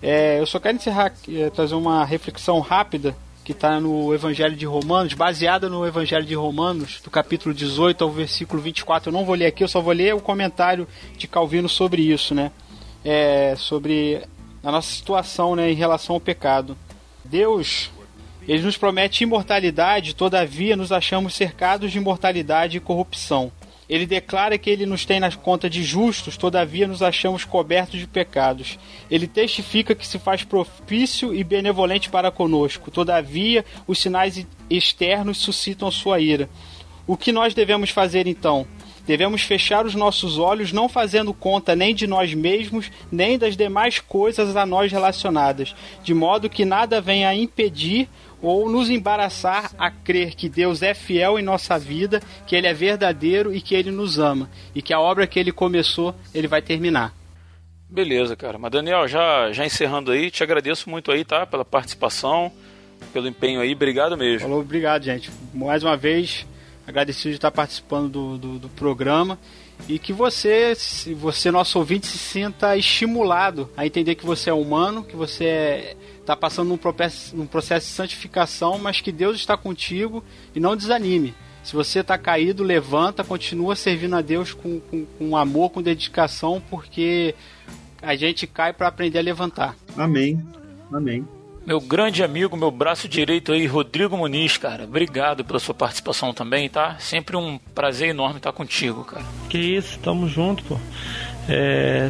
[0.01, 4.65] É, eu só quero encerrar, é, trazer uma reflexão rápida que está no Evangelho de
[4.65, 9.09] Romanos, baseada no Evangelho de Romanos, do capítulo 18 ao versículo 24.
[9.09, 10.87] Eu não vou ler aqui, eu só vou ler o comentário
[11.17, 12.51] de Calvino sobre isso, né?
[13.03, 14.21] É, sobre
[14.63, 16.77] a nossa situação né, em relação ao pecado.
[17.25, 17.89] Deus,
[18.47, 23.51] ele nos promete imortalidade, todavia nos achamos cercados de imortalidade e corrupção.
[23.91, 28.07] Ele declara que ele nos tem na conta de justos, todavia nos achamos cobertos de
[28.07, 28.80] pecados.
[29.09, 35.91] Ele testifica que se faz propício e benevolente para conosco, todavia os sinais externos suscitam
[35.91, 36.49] sua ira.
[37.05, 38.65] O que nós devemos fazer então?
[39.05, 43.99] Devemos fechar os nossos olhos, não fazendo conta nem de nós mesmos, nem das demais
[43.99, 48.07] coisas a nós relacionadas, de modo que nada venha a impedir
[48.41, 52.73] ou nos embaraçar a crer que Deus é fiel em nossa vida, que Ele é
[52.73, 56.61] verdadeiro e que Ele nos ama, e que a obra que Ele começou, Ele vai
[56.61, 57.13] terminar.
[57.89, 58.57] Beleza, cara.
[58.57, 61.45] Mas Daniel, já, já encerrando aí, te agradeço muito aí, tá?
[61.45, 62.51] Pela participação,
[63.11, 64.39] pelo empenho aí, obrigado mesmo.
[64.41, 65.30] Falou, obrigado, gente.
[65.53, 66.47] Mais uma vez,
[66.88, 69.38] agradecido de estar participando do, do, do programa
[69.89, 74.53] e que você, se você, nosso ouvinte, se sinta estimulado a entender que você é
[74.53, 75.95] humano, que você é
[76.31, 80.23] está passando num processo, num processo de santificação, mas que Deus está contigo
[80.55, 81.33] e não desanime.
[81.63, 86.61] Se você está caído, levanta, continua servindo a Deus com, com, com amor, com dedicação,
[86.69, 87.35] porque
[88.01, 89.75] a gente cai para aprender a levantar.
[89.95, 90.43] Amém.
[90.91, 91.27] Amém.
[91.63, 94.85] Meu grande amigo, meu braço direito aí, Rodrigo Muniz, cara.
[94.85, 96.97] Obrigado pela sua participação também, tá?
[96.97, 99.23] Sempre um prazer enorme estar contigo, cara.
[99.47, 100.79] Que isso, tamo junto, pô.
[101.47, 102.09] É,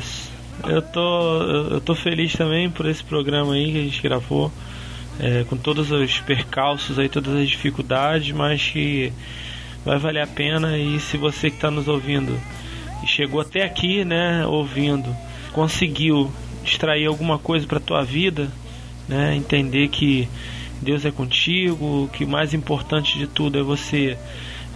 [0.68, 4.52] eu tô, eu tô feliz também por esse programa aí que a gente gravou,
[5.20, 9.12] é, com todos os percalços aí, todas as dificuldades, mas que
[9.86, 10.78] vai valer a pena.
[10.78, 12.40] E se você que está nos ouvindo
[13.04, 15.16] e chegou até aqui, né, ouvindo,
[15.52, 16.32] conseguiu
[16.64, 18.50] extrair alguma coisa para tua vida,
[19.08, 20.28] né, entender que
[20.82, 24.18] Deus é contigo, que mais importante de tudo é você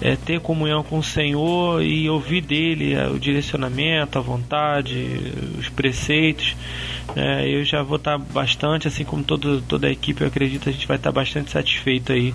[0.02, 5.70] é, ter comunhão com o Senhor e ouvir dele é, o direcionamento, a vontade, os
[5.70, 6.56] preceitos,
[7.16, 10.72] é, eu já vou estar bastante, assim como todo, toda a equipe, eu acredito, a
[10.72, 12.34] gente vai estar bastante satisfeito aí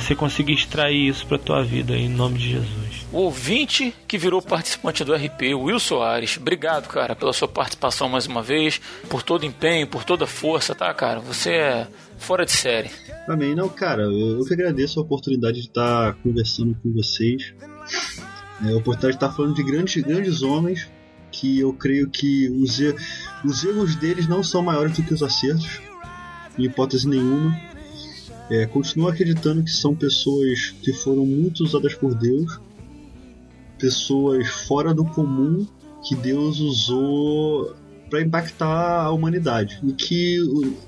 [0.00, 3.06] se você conseguir extrair isso para tua vida em nome de Jesus.
[3.12, 8.08] O ouvinte que virou participante do RP, o Will Soares, obrigado, cara, pela sua participação
[8.08, 11.20] mais uma vez, por todo o empenho, por toda a força, tá, cara?
[11.20, 11.86] Você é
[12.16, 12.90] fora de série.
[13.28, 13.54] Amém.
[13.54, 17.52] Não, cara, eu, eu que agradeço a oportunidade de estar conversando com vocês.
[18.64, 20.88] É, a oportunidade de estar falando de grandes, grandes homens
[21.30, 22.96] que eu creio que os, er-
[23.44, 25.80] os erros deles não são maiores do que os acertos,
[26.58, 27.54] em hipótese nenhuma.
[28.52, 32.60] É, continuo acreditando que são pessoas que foram muito usadas por Deus,
[33.78, 35.66] pessoas fora do comum
[36.06, 37.74] que Deus usou
[38.10, 40.38] para impactar a humanidade e que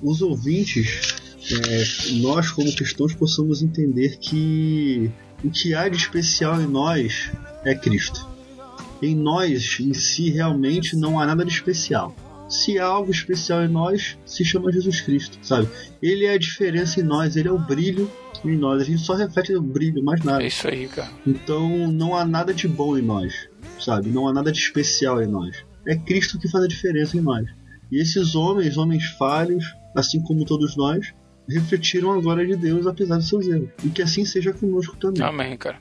[0.03, 1.17] os ouvintes
[1.51, 5.11] é, nós como cristãos possamos entender que
[5.43, 7.31] o que há de especial em nós
[7.65, 8.29] é Cristo.
[9.01, 12.15] Em nós, em si, realmente não há nada de especial.
[12.63, 15.69] Se há algo especial em nós, se chama Jesus Cristo, sabe?
[16.01, 18.11] Ele é a diferença em nós, ele é o brilho
[18.45, 18.83] em nós.
[18.83, 20.43] A gente só reflete o brilho, mais nada.
[20.43, 21.11] É isso aí, cara.
[21.27, 23.49] Então não há nada de bom em nós,
[23.81, 24.09] sabe?
[24.09, 25.65] Não há nada de especial em nós.
[25.87, 27.45] É Cristo que faz a diferença em nós.
[27.91, 29.65] E esses homens, homens falhos,
[29.95, 31.13] assim como todos nós,
[31.49, 33.69] refletiram a glória de Deus apesar dos seus erros.
[33.85, 35.23] E que assim seja conosco também.
[35.23, 35.79] Amém, cara.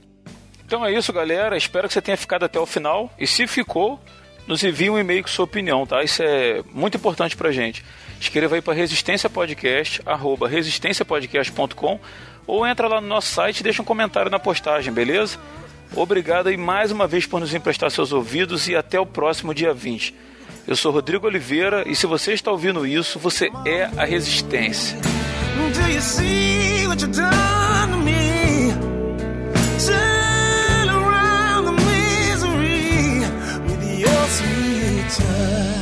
[0.65, 1.55] Então é isso, galera.
[1.55, 3.13] Espero que você tenha ficado até o final.
[3.19, 3.99] E se ficou,
[4.47, 6.03] nos envie um e-mail com sua opinião, tá?
[6.03, 7.83] Isso é muito importante pra gente.
[8.19, 11.99] Escreva aí para Resistência Podcast, arroba resistenciapodcast.com
[12.45, 15.37] ou entra lá no nosso site e deixa um comentário na postagem, beleza?
[15.95, 19.73] Obrigado aí mais uma vez por nos emprestar seus ouvidos e até o próximo dia
[19.73, 20.13] 20.
[20.67, 24.97] Eu sou Rodrigo Oliveira e se você está ouvindo isso, você é a Resistência.
[24.97, 25.71] Do
[35.03, 35.72] return.